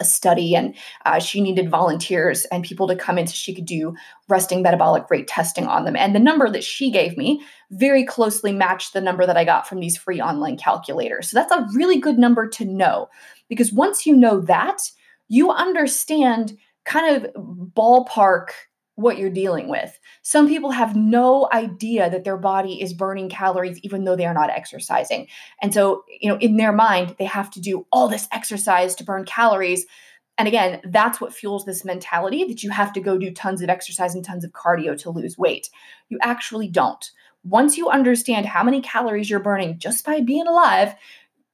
a 0.00 0.04
study 0.04 0.54
and 0.54 0.74
uh, 1.04 1.18
she 1.18 1.40
needed 1.40 1.70
volunteers 1.70 2.44
and 2.46 2.64
people 2.64 2.86
to 2.86 2.96
come 2.96 3.18
in 3.18 3.26
so 3.26 3.32
she 3.32 3.54
could 3.54 3.64
do 3.64 3.94
resting 4.28 4.62
metabolic 4.62 5.08
rate 5.10 5.26
testing 5.26 5.66
on 5.66 5.84
them 5.84 5.96
and 5.96 6.14
the 6.14 6.20
number 6.20 6.50
that 6.50 6.64
she 6.64 6.90
gave 6.90 7.16
me 7.16 7.42
very 7.70 8.04
closely 8.04 8.52
matched 8.52 8.92
the 8.92 9.00
number 9.00 9.24
that 9.24 9.38
i 9.38 9.44
got 9.44 9.66
from 9.66 9.80
these 9.80 9.96
free 9.96 10.20
online 10.20 10.56
calculators 10.58 11.30
so 11.30 11.38
that's 11.38 11.52
a 11.52 11.66
really 11.74 11.98
good 11.98 12.18
number 12.18 12.46
to 12.46 12.64
know 12.64 13.08
because 13.48 13.72
once 13.72 14.04
you 14.04 14.14
know 14.14 14.38
that 14.40 14.90
you 15.28 15.50
understand 15.50 16.56
kind 16.84 17.16
of 17.16 17.32
ballpark 17.74 18.48
what 18.96 19.18
you're 19.18 19.30
dealing 19.30 19.68
with. 19.68 19.98
Some 20.22 20.48
people 20.48 20.70
have 20.70 20.96
no 20.96 21.48
idea 21.52 22.08
that 22.08 22.24
their 22.24 22.38
body 22.38 22.80
is 22.80 22.94
burning 22.94 23.28
calories 23.28 23.78
even 23.80 24.04
though 24.04 24.16
they 24.16 24.24
are 24.24 24.34
not 24.34 24.50
exercising. 24.50 25.28
And 25.60 25.72
so, 25.72 26.04
you 26.20 26.30
know, 26.30 26.38
in 26.38 26.56
their 26.56 26.72
mind, 26.72 27.14
they 27.18 27.26
have 27.26 27.50
to 27.52 27.60
do 27.60 27.86
all 27.92 28.08
this 28.08 28.26
exercise 28.32 28.94
to 28.96 29.04
burn 29.04 29.24
calories. 29.24 29.84
And 30.38 30.48
again, 30.48 30.80
that's 30.84 31.20
what 31.20 31.34
fuels 31.34 31.66
this 31.66 31.84
mentality 31.84 32.44
that 32.44 32.62
you 32.62 32.70
have 32.70 32.92
to 32.94 33.00
go 33.00 33.18
do 33.18 33.30
tons 33.30 33.60
of 33.60 33.68
exercise 33.68 34.14
and 34.14 34.24
tons 34.24 34.44
of 34.44 34.52
cardio 34.52 34.98
to 34.98 35.10
lose 35.10 35.36
weight. 35.36 35.68
You 36.08 36.18
actually 36.22 36.68
don't. 36.68 37.10
Once 37.44 37.76
you 37.76 37.90
understand 37.90 38.46
how 38.46 38.64
many 38.64 38.80
calories 38.80 39.28
you're 39.28 39.40
burning 39.40 39.78
just 39.78 40.06
by 40.06 40.20
being 40.20 40.46
alive, 40.46 40.94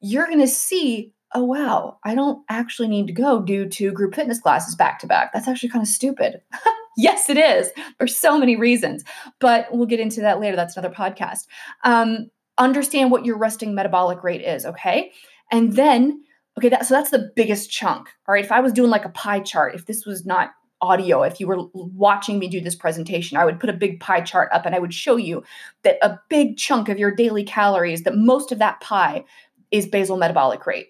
you're 0.00 0.26
going 0.26 0.38
to 0.38 0.48
see 0.48 1.12
oh 1.34 1.44
wow 1.44 1.98
i 2.04 2.14
don't 2.14 2.44
actually 2.48 2.88
need 2.88 3.06
to 3.06 3.12
go 3.12 3.40
do 3.40 3.68
two 3.68 3.92
group 3.92 4.14
fitness 4.14 4.40
classes 4.40 4.74
back 4.74 4.98
to 4.98 5.06
back 5.06 5.32
that's 5.32 5.48
actually 5.48 5.68
kind 5.68 5.82
of 5.82 5.88
stupid 5.88 6.40
yes, 6.96 7.28
it 7.28 7.38
is 7.38 7.70
for 7.98 8.06
so 8.06 8.38
many 8.38 8.56
reasons, 8.56 9.04
but 9.40 9.68
we'll 9.72 9.86
get 9.86 10.00
into 10.00 10.20
that 10.20 10.40
later. 10.40 10.56
That's 10.56 10.76
another 10.76 10.94
podcast. 10.94 11.46
Um, 11.84 12.30
understand 12.58 13.10
what 13.10 13.24
your 13.24 13.38
resting 13.38 13.74
metabolic 13.74 14.22
rate 14.22 14.42
is, 14.42 14.66
okay? 14.66 15.12
And 15.50 15.74
then, 15.74 16.22
okay, 16.58 16.68
that, 16.68 16.86
so 16.86 16.94
that's 16.94 17.10
the 17.10 17.30
biggest 17.34 17.70
chunk. 17.70 18.08
All 18.26 18.34
right, 18.34 18.44
if 18.44 18.52
I 18.52 18.60
was 18.60 18.72
doing 18.72 18.90
like 18.90 19.04
a 19.04 19.10
pie 19.10 19.40
chart, 19.40 19.74
if 19.74 19.86
this 19.86 20.04
was 20.04 20.26
not 20.26 20.50
audio, 20.80 21.22
if 21.22 21.38
you 21.38 21.46
were 21.46 21.64
watching 21.72 22.38
me 22.38 22.48
do 22.48 22.60
this 22.60 22.74
presentation, 22.74 23.36
I 23.36 23.44
would 23.44 23.60
put 23.60 23.70
a 23.70 23.74
big 23.74 24.00
pie 24.00 24.20
chart 24.20 24.50
up 24.52 24.66
and 24.66 24.74
I 24.74 24.80
would 24.80 24.92
show 24.92 25.16
you 25.16 25.44
that 25.84 25.98
a 26.02 26.18
big 26.28 26.56
chunk 26.56 26.88
of 26.88 26.98
your 26.98 27.14
daily 27.14 27.44
calories, 27.44 28.02
that 28.02 28.16
most 28.16 28.52
of 28.52 28.58
that 28.58 28.80
pie 28.80 29.24
is 29.70 29.86
basal 29.86 30.16
metabolic 30.16 30.66
rate. 30.66 30.88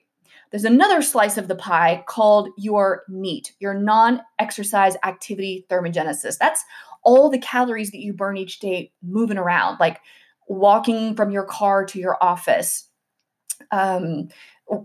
There's 0.52 0.64
another 0.64 1.00
slice 1.02 1.38
of 1.38 1.48
the 1.48 1.56
pie 1.56 2.04
called 2.06 2.50
your 2.58 3.04
NEAT, 3.08 3.54
your 3.58 3.74
non 3.74 4.20
exercise 4.38 4.96
activity 5.02 5.66
thermogenesis. 5.68 6.36
That's 6.38 6.62
all 7.02 7.30
the 7.30 7.38
calories 7.38 7.90
that 7.90 8.02
you 8.02 8.12
burn 8.12 8.36
each 8.36 8.60
day 8.60 8.92
moving 9.02 9.38
around, 9.38 9.80
like 9.80 10.00
walking 10.46 11.16
from 11.16 11.30
your 11.30 11.44
car 11.44 11.84
to 11.86 11.98
your 11.98 12.16
office, 12.22 12.88
um, 13.70 14.28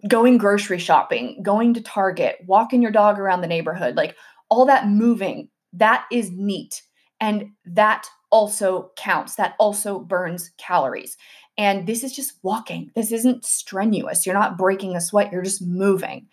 going 0.07 0.37
grocery 0.37 0.79
shopping, 0.79 1.41
going 1.43 1.73
to 1.73 1.81
Target, 1.81 2.37
walking 2.45 2.81
your 2.81 2.91
dog 2.91 3.19
around 3.19 3.41
the 3.41 3.47
neighborhood, 3.47 3.95
like 3.95 4.15
all 4.49 4.65
that 4.65 4.87
moving, 4.87 5.49
that 5.73 6.05
is 6.11 6.31
neat. 6.31 6.81
And 7.19 7.51
that 7.65 8.07
also 8.31 8.91
counts. 8.95 9.35
That 9.35 9.55
also 9.59 9.99
burns 9.99 10.51
calories. 10.57 11.17
And 11.57 11.87
this 11.87 12.03
is 12.03 12.15
just 12.15 12.33
walking. 12.43 12.91
This 12.95 13.11
isn't 13.11 13.45
strenuous. 13.45 14.25
You're 14.25 14.35
not 14.35 14.57
breaking 14.57 14.95
a 14.95 15.01
sweat, 15.01 15.31
you're 15.31 15.41
just 15.41 15.61
moving. 15.61 16.27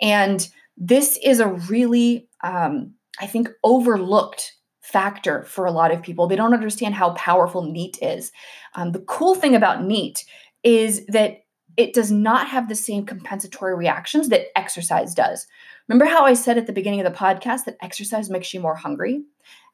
And 0.00 0.48
this 0.76 1.18
is 1.22 1.40
a 1.40 1.48
really, 1.48 2.28
um, 2.42 2.94
I 3.20 3.26
think, 3.26 3.50
overlooked 3.62 4.54
factor 4.80 5.44
for 5.44 5.66
a 5.66 5.70
lot 5.70 5.92
of 5.92 6.02
people. 6.02 6.26
They 6.26 6.36
don't 6.36 6.54
understand 6.54 6.94
how 6.94 7.10
powerful 7.10 7.62
NEAT 7.62 7.98
is. 8.00 8.32
Um, 8.74 8.92
the 8.92 9.00
cool 9.00 9.34
thing 9.34 9.54
about 9.54 9.84
NEAT 9.84 10.24
is 10.62 11.04
that 11.06 11.42
it 11.76 11.94
does 11.94 12.10
not 12.10 12.48
have 12.48 12.68
the 12.68 12.74
same 12.74 13.06
compensatory 13.06 13.76
reactions 13.76 14.28
that 14.28 14.46
exercise 14.56 15.14
does. 15.14 15.46
Remember 15.88 16.06
how 16.06 16.24
I 16.24 16.34
said 16.34 16.58
at 16.58 16.66
the 16.66 16.72
beginning 16.72 17.00
of 17.00 17.10
the 17.10 17.18
podcast 17.18 17.64
that 17.64 17.76
exercise 17.82 18.30
makes 18.30 18.52
you 18.52 18.60
more 18.60 18.74
hungry? 18.74 19.22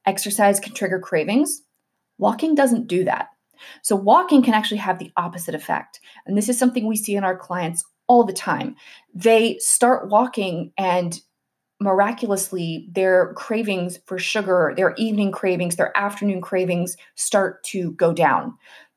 Exercise 0.04 0.60
can 0.60 0.74
trigger 0.74 0.98
cravings. 0.98 1.62
Walking 2.18 2.54
doesn't 2.54 2.86
do 2.86 3.04
that. 3.04 3.28
So, 3.82 3.96
walking 3.96 4.42
can 4.42 4.54
actually 4.54 4.78
have 4.78 4.98
the 4.98 5.12
opposite 5.16 5.54
effect. 5.54 6.00
And 6.26 6.36
this 6.36 6.48
is 6.48 6.58
something 6.58 6.86
we 6.86 6.96
see 6.96 7.16
in 7.16 7.24
our 7.24 7.36
clients 7.36 7.84
all 8.06 8.24
the 8.24 8.32
time. 8.32 8.76
They 9.14 9.58
start 9.58 10.08
walking 10.08 10.72
and 10.78 11.20
miraculously 11.80 12.88
their 12.90 13.34
cravings 13.34 13.98
for 14.06 14.18
sugar, 14.18 14.72
their 14.76 14.94
evening 14.96 15.30
cravings, 15.30 15.76
their 15.76 15.96
afternoon 15.96 16.40
cravings 16.40 16.96
start 17.16 17.62
to 17.64 17.92
go 17.92 18.12
down. 18.12 18.54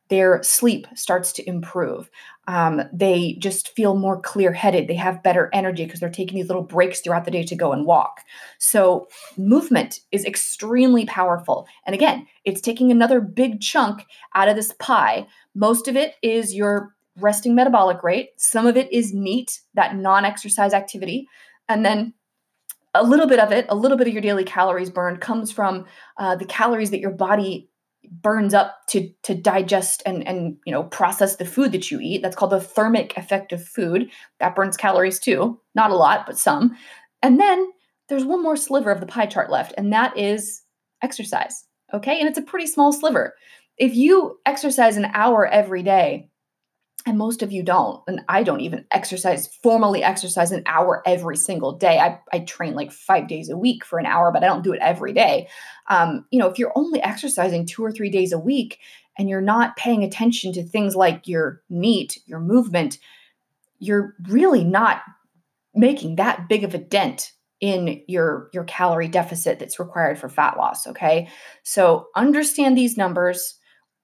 Their 0.10 0.42
sleep 0.44 0.88
starts 0.96 1.32
to 1.34 1.48
improve. 1.48 2.10
Um, 2.48 2.82
they 2.92 3.34
just 3.40 3.70
feel 3.70 3.96
more 3.96 4.20
clear 4.20 4.52
headed. 4.52 4.88
They 4.88 4.96
have 4.96 5.22
better 5.22 5.50
energy 5.54 5.86
because 5.86 6.00
they're 6.00 6.10
taking 6.10 6.36
these 6.36 6.48
little 6.48 6.64
breaks 6.64 7.00
throughout 7.00 7.26
the 7.26 7.32
day 7.32 7.44
to 7.44 7.56
go 7.56 7.72
and 7.72 7.86
walk. 7.86 8.22
So, 8.58 9.08
movement 9.38 10.00
is 10.12 10.26
extremely 10.26 11.06
powerful. 11.06 11.68
And 11.86 11.94
again, 11.94 12.26
it's 12.46 12.62
taking 12.62 12.92
another 12.92 13.22
big 13.22 13.62
chunk 13.62 14.06
out 14.34 14.50
of 14.50 14.56
this 14.56 14.74
pie. 14.80 15.28
Most 15.54 15.88
of 15.88 15.96
it 15.96 16.16
is 16.24 16.56
your 16.56 16.96
resting 17.18 17.56
metabolic 17.56 18.04
rate, 18.04 18.30
some 18.38 18.66
of 18.66 18.78
it 18.78 18.92
is 18.92 19.14
NEAT, 19.14 19.60
that 19.74 19.96
non 19.96 20.26
exercise 20.26 20.74
activity. 20.74 21.28
And 21.68 21.86
then 21.86 22.14
a 22.96 23.04
little 23.04 23.28
bit 23.28 23.40
of 23.40 23.52
it, 23.52 23.66
a 23.70 23.76
little 23.76 23.98
bit 23.98 24.08
of 24.08 24.14
your 24.14 24.22
daily 24.22 24.44
calories 24.44 24.90
burned 24.90 25.22
comes 25.22 25.52
from 25.52 25.86
uh, 26.18 26.36
the 26.36 26.46
calories 26.46 26.90
that 26.92 27.00
your 27.00 27.12
body 27.12 27.70
burns 28.12 28.54
up 28.54 28.78
to 28.88 29.10
to 29.24 29.36
digest 29.36 30.02
and 30.06 30.26
and 30.28 30.58
you 30.66 30.72
know 30.72 30.84
process 30.84 31.36
the 31.36 31.46
food 31.46 31.72
that 31.72 31.92
you 31.92 32.00
eat. 32.02 32.22
That's 32.22 32.36
called 32.36 32.52
the 32.52 32.62
thermic 32.62 33.18
effect 33.18 33.52
of 33.52 33.66
food. 33.66 34.10
That 34.40 34.56
burns 34.56 34.78
calories 34.78 35.20
too, 35.20 35.60
not 35.76 35.92
a 35.92 35.96
lot, 35.96 36.26
but 36.26 36.38
some. 36.38 36.76
And 37.22 37.40
then 37.40 37.72
there's 38.08 38.26
one 38.26 38.42
more 38.42 38.56
sliver 38.56 38.92
of 38.92 39.00
the 39.00 39.06
pie 39.06 39.26
chart 39.26 39.50
left, 39.50 39.74
and 39.78 39.94
that 39.94 40.18
is 40.18 40.64
exercise. 41.02 41.66
Okay, 41.94 42.20
and 42.20 42.28
it's 42.28 42.38
a 42.38 42.44
pretty 42.44 42.68
small 42.68 42.92
sliver. 42.92 43.36
If 43.78 43.96
you 43.96 44.38
exercise 44.46 44.98
an 44.98 45.06
hour 45.14 45.46
every 45.46 45.84
day, 45.84 46.29
and 47.06 47.18
most 47.18 47.42
of 47.42 47.52
you 47.52 47.64
don't 47.64 48.02
and 48.08 48.22
i 48.28 48.44
don't 48.44 48.62
even 48.62 48.86
exercise 48.92 49.48
formally 49.62 50.04
exercise 50.04 50.52
an 50.52 50.64
hour 50.66 51.02
every 51.06 51.38
single 51.38 51.74
day. 51.74 52.00
I, 52.00 52.20
I 52.34 52.40
train 52.40 52.74
like 52.76 52.92
five 52.92 53.28
days 53.28 53.50
a 53.50 53.58
week 53.58 53.86
for 53.86 54.00
an 54.00 54.06
hour 54.06 54.32
but 54.32 54.44
i 54.44 54.48
don't 54.48 54.64
do 54.64 54.74
it 54.74 54.80
every 54.82 55.14
day. 55.14 55.48
Um, 55.90 56.26
you 56.32 56.40
know 56.40 56.48
if 56.48 56.60
you're 56.60 56.74
only 56.76 57.02
exercising 57.02 57.66
two 57.66 57.84
or 57.84 57.92
three 57.92 58.10
days 58.10 58.32
a 58.32 58.40
week 58.40 58.80
and 59.18 59.30
you're 59.30 59.42
not 59.42 59.76
paying 59.76 60.04
attention 60.04 60.54
to 60.54 60.64
things 60.64 60.96
like 60.96 61.28
your 61.28 61.62
NEAT 61.70 62.20
your 62.26 62.40
movement 62.40 62.98
you're 63.80 64.14
really 64.28 64.64
not 64.64 65.02
making 65.74 66.18
that 66.18 66.50
big 66.50 66.64
of 66.64 66.74
a 66.74 66.78
dent 66.78 67.32
in 67.62 68.02
your 68.08 68.50
your 68.54 68.64
calorie 68.64 69.08
deficit 69.08 69.60
that's 69.60 69.80
required 69.80 70.18
for 70.18 70.30
fat 70.30 70.58
loss 70.58 70.88
okay? 70.88 71.28
So 71.64 72.08
understand 72.16 72.78
these 72.78 72.98
numbers 72.98 73.59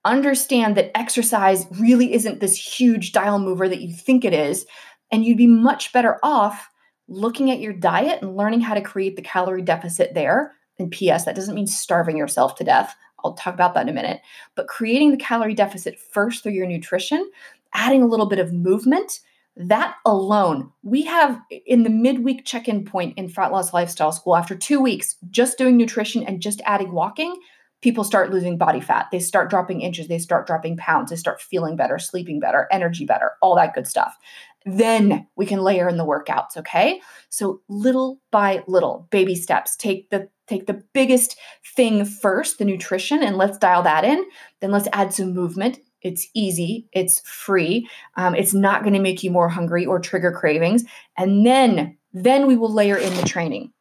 understand 0.06 0.78
that 0.78 0.98
exercise 0.98 1.66
really 1.80 2.14
isn't 2.14 2.40
this 2.40 2.56
huge 2.56 3.12
dial 3.12 3.40
mover 3.40 3.68
that 3.68 3.82
you 3.82 3.94
think 3.94 4.24
it 4.24 4.34
is. 4.34 4.66
And 5.12 5.26
you'd 5.26 5.38
be 5.38 5.48
much 5.48 5.92
better 5.92 6.20
off 6.24 6.70
looking 7.08 7.52
at 7.52 7.60
your 7.60 7.74
diet 7.74 8.22
and 8.22 8.38
learning 8.38 8.62
how 8.62 8.74
to 8.74 8.82
create 8.82 9.16
the 9.16 9.22
calorie 9.22 9.62
deficit 9.62 10.14
there. 10.14 10.54
And 10.80 10.92
P.S., 10.92 11.26
that 11.26 11.36
doesn't 11.36 11.56
mean 11.56 11.68
starving 11.68 12.18
yourself 12.18 12.56
to 12.56 12.64
death. 12.64 12.96
I'll 13.24 13.34
talk 13.34 13.54
about 13.54 13.74
that 13.74 13.84
in 13.84 13.90
a 13.90 13.94
minute. 13.94 14.22
But 14.56 14.68
creating 14.68 15.12
the 15.12 15.18
calorie 15.18 15.54
deficit 15.54 16.00
first 16.00 16.44
through 16.44 16.54
your 16.54 16.68
nutrition, 16.68 17.30
adding 17.74 18.04
a 18.04 18.08
little 18.08 18.28
bit 18.28 18.40
of 18.40 18.54
movement, 18.54 19.20
that 19.58 19.96
alone, 20.06 20.72
we 20.84 21.04
have 21.04 21.40
in 21.66 21.84
the 21.84 21.90
midweek 21.90 22.46
check 22.46 22.68
in 22.68 22.84
point 22.84 23.18
in 23.18 23.30
Fat 23.30 23.52
Loss 23.52 23.74
Lifestyle 23.74 24.12
School 24.12 24.36
after 24.36 24.56
two 24.56 24.82
weeks, 24.82 25.16
just 25.32 25.58
doing 25.58 25.78
nutrition 25.78 26.24
and 26.24 26.42
just 26.42 26.62
adding 26.66 26.92
walking, 26.92 27.36
people 27.82 28.04
start 28.04 28.32
losing 28.32 28.58
body 28.58 28.82
fat. 28.82 29.08
They 29.12 29.20
start 29.20 29.50
dropping 29.50 29.82
inches, 29.82 30.08
they 30.08 30.20
start 30.20 30.48
dropping 30.48 30.78
pounds, 30.78 31.10
they 31.10 31.16
start 31.16 31.42
feeling 31.42 31.76
better, 31.76 32.00
sleeping 32.00 32.40
better, 32.40 32.68
energy 32.72 33.06
better, 33.06 33.34
all 33.42 33.56
that 33.56 33.74
good 33.74 33.88
stuff. 33.88 34.18
Then 34.66 35.28
we 35.36 35.46
can 35.46 35.60
layer 35.60 35.88
in 35.88 35.98
the 35.98 36.06
workouts, 36.06 36.58
okay? 36.58 37.00
So 37.30 37.62
little 37.70 38.20
by 38.32 38.64
little, 38.68 39.08
baby 39.12 39.36
steps. 39.36 39.76
Take 39.76 40.10
the 40.10 40.30
take 40.48 40.68
the 40.68 40.84
biggest 40.94 41.38
thing 41.76 42.06
first, 42.06 42.60
the 42.60 42.66
nutrition, 42.66 43.24
and 43.24 43.38
let's 43.38 43.58
dial 43.58 43.84
that 43.84 44.04
in. 44.04 44.24
Then 44.62 44.72
let's 44.72 44.88
add 44.94 45.14
some 45.14 45.34
movement. 45.34 45.80
It's 46.02 46.28
easy, 46.36 46.88
it's 46.94 47.20
free, 47.22 47.90
um, 48.16 48.36
it's 48.36 48.54
not 48.54 48.84
going 48.84 48.94
to 48.94 49.00
make 49.00 49.24
you 49.24 49.32
more 49.32 49.50
hungry 49.50 49.88
or 49.88 50.00
trigger 50.00 50.32
cravings. 50.32 50.84
And 51.18 51.46
then 51.46 51.98
then 52.14 52.48
we 52.48 52.56
will 52.56 52.72
layer 52.72 52.98
in 52.98 53.14
the 53.16 53.24
training. 53.24 53.74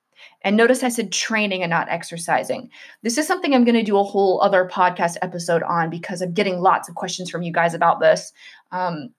And 0.44 0.56
notice 0.56 0.82
I 0.82 0.90
said 0.90 1.10
training 1.10 1.62
and 1.62 1.70
not 1.70 1.88
exercising. 1.88 2.70
This 3.02 3.18
is 3.18 3.26
something 3.26 3.54
I'm 3.54 3.64
going 3.64 3.74
to 3.74 3.82
do 3.82 3.98
a 3.98 4.04
whole 4.04 4.40
other 4.42 4.68
podcast 4.70 5.16
episode 5.22 5.62
on 5.62 5.90
because 5.90 6.20
I'm 6.20 6.32
getting 6.32 6.60
lots 6.60 6.88
of 6.88 6.94
questions 6.94 7.30
from 7.30 7.42
you 7.42 7.52
guys 7.52 7.74
about 7.74 7.98
this. 7.98 8.32
Um, 8.70 9.14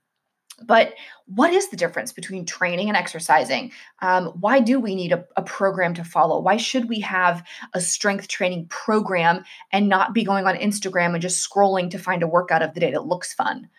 but 0.64 0.94
what 1.26 1.52
is 1.52 1.70
the 1.70 1.76
difference 1.76 2.14
between 2.14 2.46
training 2.46 2.88
and 2.88 2.96
exercising? 2.96 3.72
Um, 4.02 4.28
why 4.40 4.60
do 4.60 4.80
we 4.80 4.96
need 4.96 5.12
a, 5.12 5.26
a, 5.36 5.42
program 5.42 5.94
to 5.96 6.04
follow? 6.04 6.40
Why 6.40 6.56
should 6.56 6.88
we 6.88 7.02
have 7.02 7.44
a 7.74 7.82
strength 7.82 8.30
training 8.30 8.68
program 8.70 9.44
and 9.74 9.90
not 9.90 10.14
be 10.14 10.24
going 10.24 10.46
on 10.46 10.56
Instagram 10.56 11.14
and 11.14 11.22
just 11.22 11.46
scrolling 11.46 11.90
to 11.92 12.00
find 12.00 12.24
a 12.24 12.28
workout 12.28 12.62
of 12.62 12.74
the 12.74 12.80
day 12.80 12.92
that 12.92 13.06
looks 13.06 13.34
fun? 13.34 13.70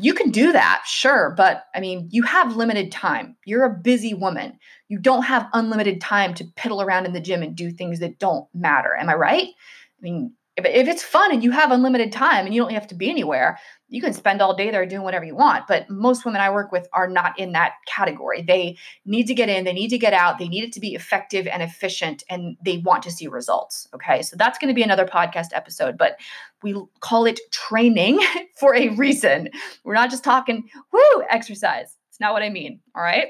You 0.00 0.14
can 0.14 0.30
do 0.30 0.52
that, 0.52 0.82
sure, 0.86 1.34
but 1.36 1.64
I 1.74 1.80
mean, 1.80 2.08
you 2.12 2.22
have 2.22 2.56
limited 2.56 2.92
time. 2.92 3.36
You're 3.44 3.64
a 3.64 3.78
busy 3.82 4.14
woman. 4.14 4.58
You 4.88 4.98
don't 4.98 5.24
have 5.24 5.48
unlimited 5.52 6.00
time 6.00 6.34
to 6.34 6.44
piddle 6.44 6.84
around 6.84 7.06
in 7.06 7.12
the 7.12 7.20
gym 7.20 7.42
and 7.42 7.56
do 7.56 7.70
things 7.70 7.98
that 7.98 8.18
don't 8.18 8.46
matter. 8.54 8.94
Am 8.94 9.08
I 9.08 9.14
right? 9.14 9.48
I 9.48 10.00
mean, 10.00 10.32
if, 10.56 10.64
if 10.64 10.88
it's 10.88 11.02
fun 11.02 11.32
and 11.32 11.42
you 11.42 11.50
have 11.50 11.72
unlimited 11.72 12.12
time 12.12 12.46
and 12.46 12.54
you 12.54 12.62
don't 12.62 12.72
have 12.72 12.86
to 12.88 12.94
be 12.94 13.10
anywhere, 13.10 13.58
you 13.90 14.02
can 14.02 14.12
spend 14.12 14.42
all 14.42 14.54
day 14.54 14.70
there 14.70 14.84
doing 14.84 15.02
whatever 15.02 15.24
you 15.24 15.34
want. 15.34 15.66
But 15.66 15.88
most 15.88 16.24
women 16.24 16.40
I 16.40 16.50
work 16.50 16.70
with 16.70 16.86
are 16.92 17.08
not 17.08 17.38
in 17.38 17.52
that 17.52 17.74
category. 17.86 18.42
They 18.42 18.76
need 19.06 19.26
to 19.28 19.34
get 19.34 19.48
in, 19.48 19.64
they 19.64 19.72
need 19.72 19.88
to 19.88 19.98
get 19.98 20.12
out, 20.12 20.38
they 20.38 20.48
need 20.48 20.64
it 20.64 20.72
to 20.74 20.80
be 20.80 20.94
effective 20.94 21.46
and 21.46 21.62
efficient, 21.62 22.22
and 22.28 22.56
they 22.62 22.78
want 22.78 23.02
to 23.04 23.10
see 23.10 23.28
results. 23.28 23.88
Okay. 23.94 24.22
So 24.22 24.36
that's 24.36 24.58
going 24.58 24.68
to 24.68 24.74
be 24.74 24.82
another 24.82 25.06
podcast 25.06 25.48
episode, 25.52 25.96
but 25.96 26.18
we 26.62 26.80
call 27.00 27.24
it 27.24 27.40
training 27.50 28.20
for 28.58 28.74
a 28.74 28.90
reason. 28.90 29.48
We're 29.84 29.94
not 29.94 30.10
just 30.10 30.24
talking, 30.24 30.68
woo, 30.92 31.22
exercise. 31.30 31.96
It's 32.10 32.20
not 32.20 32.34
what 32.34 32.42
I 32.42 32.50
mean. 32.50 32.80
All 32.94 33.02
right. 33.02 33.28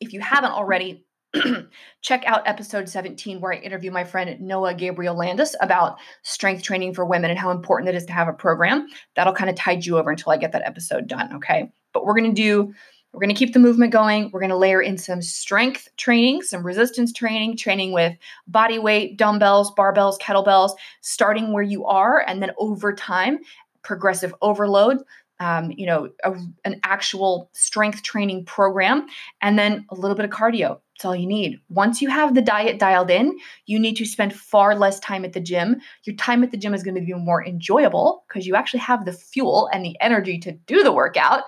If 0.00 0.12
you 0.12 0.20
haven't 0.20 0.52
already, 0.52 1.04
check 2.02 2.24
out 2.26 2.46
episode 2.46 2.88
17 2.88 3.40
where 3.40 3.52
I 3.52 3.56
interview 3.56 3.90
my 3.90 4.04
friend 4.04 4.40
Noah 4.40 4.74
Gabriel 4.74 5.16
Landis 5.16 5.54
about 5.60 5.98
strength 6.22 6.62
training 6.62 6.94
for 6.94 7.04
women 7.04 7.30
and 7.30 7.38
how 7.38 7.50
important 7.50 7.88
it 7.88 7.94
is 7.94 8.04
to 8.06 8.12
have 8.12 8.28
a 8.28 8.32
program. 8.32 8.86
That'll 9.16 9.32
kind 9.32 9.50
of 9.50 9.56
tide 9.56 9.84
you 9.84 9.98
over 9.98 10.10
until 10.10 10.32
I 10.32 10.36
get 10.36 10.52
that 10.52 10.66
episode 10.66 11.06
done, 11.06 11.34
okay? 11.36 11.70
But 11.92 12.04
we're 12.04 12.14
going 12.14 12.34
to 12.34 12.42
do 12.42 12.72
we're 13.12 13.20
going 13.20 13.34
to 13.34 13.38
keep 13.38 13.52
the 13.52 13.60
movement 13.60 13.92
going. 13.92 14.30
We're 14.32 14.40
going 14.40 14.50
to 14.50 14.56
layer 14.56 14.82
in 14.82 14.98
some 14.98 15.22
strength 15.22 15.88
training, 15.96 16.42
some 16.42 16.66
resistance 16.66 17.12
training, 17.12 17.56
training 17.56 17.92
with 17.92 18.12
body 18.48 18.80
weight, 18.80 19.16
dumbbells, 19.16 19.72
barbells, 19.78 20.18
kettlebells, 20.18 20.72
starting 21.00 21.52
where 21.52 21.62
you 21.62 21.84
are 21.84 22.24
and 22.26 22.42
then 22.42 22.50
over 22.58 22.92
time 22.92 23.38
progressive 23.84 24.34
overload 24.42 24.98
um, 25.40 25.72
you 25.72 25.86
know, 25.86 26.10
a, 26.22 26.34
an 26.64 26.80
actual 26.84 27.50
strength 27.52 28.02
training 28.02 28.44
program, 28.44 29.06
and 29.40 29.58
then 29.58 29.84
a 29.90 29.94
little 29.94 30.16
bit 30.16 30.24
of 30.24 30.30
cardio. 30.30 30.80
That's 30.96 31.06
all 31.06 31.16
you 31.16 31.26
need. 31.26 31.60
Once 31.68 32.00
you 32.00 32.08
have 32.08 32.34
the 32.34 32.40
diet 32.40 32.78
dialed 32.78 33.10
in, 33.10 33.36
you 33.66 33.80
need 33.80 33.96
to 33.96 34.04
spend 34.04 34.32
far 34.32 34.76
less 34.76 35.00
time 35.00 35.24
at 35.24 35.32
the 35.32 35.40
gym. 35.40 35.80
Your 36.04 36.14
time 36.14 36.44
at 36.44 36.52
the 36.52 36.56
gym 36.56 36.72
is 36.72 36.84
going 36.84 36.94
to 36.94 37.00
be 37.00 37.12
more 37.14 37.44
enjoyable 37.44 38.24
because 38.28 38.46
you 38.46 38.54
actually 38.54 38.78
have 38.80 39.04
the 39.04 39.12
fuel 39.12 39.68
and 39.72 39.84
the 39.84 40.00
energy 40.00 40.38
to 40.38 40.52
do 40.52 40.84
the 40.84 40.92
workout, 40.92 41.42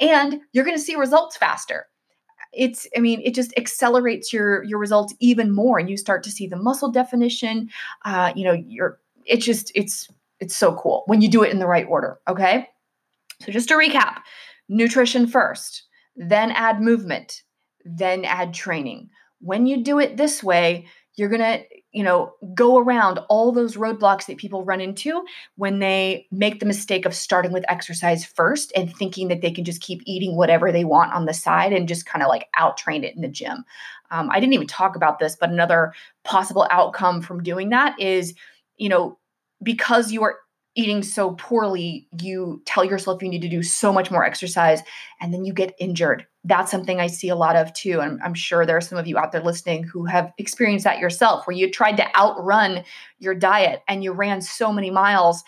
and 0.00 0.40
you're 0.52 0.64
going 0.64 0.76
to 0.76 0.82
see 0.82 0.96
results 0.96 1.36
faster. 1.36 1.86
It's, 2.52 2.86
I 2.96 3.00
mean, 3.00 3.22
it 3.24 3.34
just 3.34 3.54
accelerates 3.56 4.32
your 4.32 4.64
your 4.64 4.78
results 4.78 5.14
even 5.20 5.50
more, 5.50 5.78
and 5.78 5.88
you 5.88 5.96
start 5.96 6.22
to 6.24 6.30
see 6.30 6.46
the 6.46 6.56
muscle 6.56 6.90
definition. 6.90 7.70
Uh, 8.04 8.32
you 8.34 8.44
know, 8.44 8.52
you're, 8.52 8.98
it's 9.24 9.46
just, 9.46 9.70
it's, 9.74 10.08
it's 10.40 10.56
so 10.56 10.74
cool 10.74 11.04
when 11.06 11.22
you 11.22 11.28
do 11.30 11.42
it 11.42 11.52
in 11.52 11.58
the 11.58 11.66
right 11.66 11.86
order. 11.88 12.18
Okay. 12.26 12.68
So, 13.42 13.52
just 13.52 13.68
to 13.68 13.74
recap 13.74 14.22
nutrition 14.68 15.26
first, 15.26 15.84
then 16.16 16.50
add 16.52 16.80
movement, 16.80 17.42
then 17.84 18.24
add 18.24 18.54
training. 18.54 19.10
When 19.40 19.66
you 19.66 19.82
do 19.82 19.98
it 19.98 20.16
this 20.16 20.42
way, 20.42 20.86
you're 21.16 21.28
going 21.28 21.40
to 21.40 21.62
you 21.92 22.02
know 22.02 22.32
go 22.54 22.78
around 22.78 23.18
all 23.28 23.52
those 23.52 23.76
roadblocks 23.76 24.26
that 24.26 24.36
people 24.36 24.64
run 24.64 24.80
into 24.80 25.24
when 25.56 25.78
they 25.80 26.26
make 26.30 26.60
the 26.60 26.66
mistake 26.66 27.04
of 27.04 27.14
starting 27.14 27.52
with 27.52 27.64
exercise 27.68 28.24
first 28.24 28.72
and 28.76 28.94
thinking 28.94 29.28
that 29.28 29.40
they 29.40 29.50
can 29.50 29.64
just 29.64 29.82
keep 29.82 30.00
eating 30.06 30.36
whatever 30.36 30.70
they 30.70 30.84
want 30.84 31.12
on 31.12 31.26
the 31.26 31.34
side 31.34 31.72
and 31.72 31.88
just 31.88 32.06
kind 32.06 32.22
of 32.22 32.28
like 32.28 32.46
out 32.56 32.76
train 32.76 33.04
it 33.04 33.14
in 33.14 33.22
the 33.22 33.28
gym 33.28 33.64
um, 34.10 34.30
i 34.30 34.38
didn't 34.38 34.52
even 34.52 34.66
talk 34.66 34.94
about 34.96 35.18
this 35.18 35.36
but 35.38 35.50
another 35.50 35.92
possible 36.24 36.66
outcome 36.70 37.20
from 37.20 37.42
doing 37.42 37.70
that 37.70 37.98
is 37.98 38.34
you 38.76 38.88
know 38.88 39.18
because 39.62 40.12
you 40.12 40.22
are 40.22 40.38
eating 40.76 41.02
so 41.02 41.32
poorly, 41.32 42.06
you 42.20 42.62
tell 42.64 42.84
yourself 42.84 43.22
you 43.22 43.28
need 43.28 43.42
to 43.42 43.48
do 43.48 43.62
so 43.62 43.92
much 43.92 44.10
more 44.10 44.24
exercise 44.24 44.82
and 45.20 45.34
then 45.34 45.44
you 45.44 45.52
get 45.52 45.74
injured. 45.78 46.26
That's 46.44 46.70
something 46.70 47.00
I 47.00 47.08
see 47.08 47.28
a 47.28 47.36
lot 47.36 47.56
of 47.56 47.72
too. 47.74 48.00
And 48.00 48.20
I'm 48.22 48.34
sure 48.34 48.64
there 48.64 48.76
are 48.76 48.82
some 48.82 48.98
of 48.98 49.06
you 49.06 49.18
out 49.18 49.32
there 49.32 49.42
listening 49.42 49.82
who 49.82 50.04
have 50.06 50.32
experienced 50.38 50.84
that 50.84 51.00
yourself, 51.00 51.46
where 51.46 51.56
you 51.56 51.70
tried 51.70 51.96
to 51.96 52.16
outrun 52.16 52.84
your 53.18 53.34
diet 53.34 53.82
and 53.88 54.04
you 54.04 54.12
ran 54.12 54.40
so 54.40 54.72
many 54.72 54.90
miles 54.90 55.42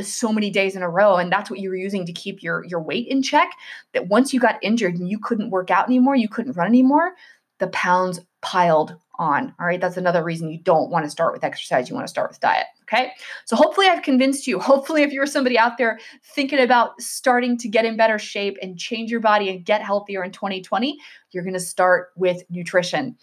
so 0.00 0.32
many 0.32 0.50
days 0.50 0.74
in 0.74 0.82
a 0.82 0.88
row 0.88 1.16
and 1.16 1.30
that's 1.30 1.48
what 1.48 1.60
you 1.60 1.68
were 1.68 1.76
using 1.76 2.04
to 2.04 2.12
keep 2.12 2.42
your 2.42 2.64
your 2.64 2.80
weight 2.80 3.06
in 3.06 3.22
check 3.22 3.52
that 3.92 4.08
once 4.08 4.34
you 4.34 4.40
got 4.40 4.58
injured 4.60 4.96
and 4.96 5.08
you 5.08 5.20
couldn't 5.20 5.50
work 5.50 5.70
out 5.70 5.86
anymore 5.86 6.16
you 6.16 6.28
couldn't 6.28 6.56
run 6.56 6.66
anymore 6.66 7.12
the 7.60 7.68
pounds 7.68 8.18
piled 8.44 8.96
on. 9.18 9.54
All 9.58 9.66
right. 9.66 9.80
That's 9.80 9.96
another 9.96 10.22
reason 10.22 10.50
you 10.50 10.58
don't 10.58 10.90
want 10.90 11.04
to 11.04 11.10
start 11.10 11.32
with 11.32 11.44
exercise. 11.44 11.88
You 11.88 11.94
want 11.94 12.06
to 12.06 12.10
start 12.10 12.30
with 12.30 12.40
diet. 12.40 12.66
Okay. 12.82 13.12
So 13.46 13.56
hopefully 13.56 13.86
I've 13.86 14.02
convinced 14.02 14.46
you. 14.46 14.58
Hopefully, 14.74 15.02
if 15.02 15.12
you're 15.12 15.26
somebody 15.26 15.58
out 15.58 15.78
there 15.78 15.98
thinking 16.34 16.60
about 16.60 17.00
starting 17.00 17.56
to 17.58 17.68
get 17.68 17.84
in 17.84 17.96
better 17.96 18.18
shape 18.18 18.56
and 18.60 18.78
change 18.78 19.10
your 19.10 19.20
body 19.20 19.48
and 19.48 19.64
get 19.64 19.82
healthier 19.82 20.22
in 20.22 20.30
2020, 20.30 20.98
you're 21.30 21.44
going 21.44 21.54
to 21.54 21.60
start 21.60 22.10
with 22.16 22.42
nutrition. 22.50 23.16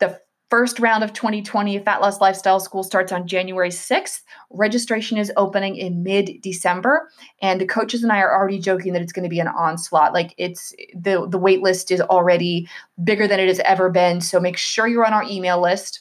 The 0.00 0.20
First 0.50 0.80
round 0.80 1.04
of 1.04 1.12
2020 1.12 1.78
Fat 1.80 2.00
Loss 2.00 2.22
Lifestyle 2.22 2.58
School 2.58 2.82
starts 2.82 3.12
on 3.12 3.26
January 3.26 3.68
6th. 3.68 4.22
Registration 4.50 5.18
is 5.18 5.30
opening 5.36 5.76
in 5.76 6.02
mid 6.02 6.40
December, 6.40 7.10
and 7.42 7.60
the 7.60 7.66
coaches 7.66 8.02
and 8.02 8.10
I 8.10 8.20
are 8.20 8.34
already 8.34 8.58
joking 8.58 8.94
that 8.94 9.02
it's 9.02 9.12
going 9.12 9.24
to 9.24 9.28
be 9.28 9.40
an 9.40 9.48
onslaught. 9.48 10.14
Like 10.14 10.34
it's 10.38 10.74
the 10.94 11.26
the 11.28 11.36
wait 11.36 11.60
list 11.60 11.90
is 11.90 12.00
already 12.00 12.66
bigger 13.04 13.28
than 13.28 13.40
it 13.40 13.48
has 13.48 13.60
ever 13.60 13.90
been. 13.90 14.22
So 14.22 14.40
make 14.40 14.56
sure 14.56 14.86
you're 14.86 15.04
on 15.04 15.12
our 15.12 15.24
email 15.24 15.60
list. 15.60 16.00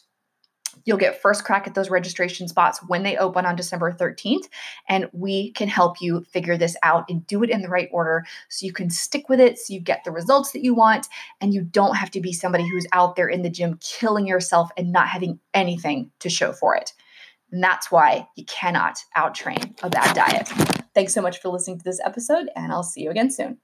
You'll 0.88 0.98
get 0.98 1.22
first 1.22 1.44
crack 1.44 1.68
at 1.68 1.76
those 1.76 1.90
registration 1.90 2.48
spots 2.48 2.80
when 2.88 3.04
they 3.04 3.18
open 3.18 3.46
on 3.46 3.58
December 3.58 3.92
13th. 3.92 4.48
And 4.88 5.10
we 5.12 5.52
can 5.52 5.68
help 5.68 6.02
you 6.02 6.24
figure 6.32 6.58
this 6.58 6.78
out 6.82 7.04
and 7.10 7.28
do 7.28 7.44
it 7.44 7.50
in 7.50 7.62
the 7.62 7.68
right 7.68 7.90
order 7.92 8.26
so 8.48 8.66
you 8.66 8.72
can 8.72 8.90
stick 8.90 9.28
with 9.28 9.42
it, 9.42 9.60
so 9.60 9.74
you 9.74 9.82
get 9.82 10.06
the 10.06 10.12
results 10.12 10.54
that 10.54 10.64
you 10.64 10.74
want, 10.74 11.08
and 11.42 11.54
you 11.54 11.62
don't 11.62 11.98
have 11.98 12.10
to 12.12 12.22
be 12.22 12.32
somebody 12.32 12.66
who's 12.68 12.88
out 12.94 13.18
there 13.18 13.28
in 13.28 13.42
the 13.42 13.50
gym 13.50 13.78
killing 13.82 14.26
yourself 14.26 14.72
and 14.78 14.94
not 14.94 15.10
having 15.10 15.40
anything 15.54 16.10
to 16.20 16.30
show 16.30 16.54
for 16.54 16.76
it. 16.76 16.94
And 17.52 17.62
that's 17.62 17.92
why 17.92 18.26
you 18.38 18.46
cannot 18.46 18.98
outtrain 19.18 19.78
a 19.84 19.90
bad 19.90 20.16
diet. 20.16 20.48
Thanks 20.94 21.14
so 21.14 21.22
much 21.22 21.42
for 21.42 21.50
listening 21.50 21.80
to 21.80 21.84
this 21.84 22.00
episode, 22.04 22.50
and 22.56 22.72
I'll 22.72 22.84
see 22.84 23.02
you 23.02 23.12
again 23.12 23.30
soon. 23.30 23.58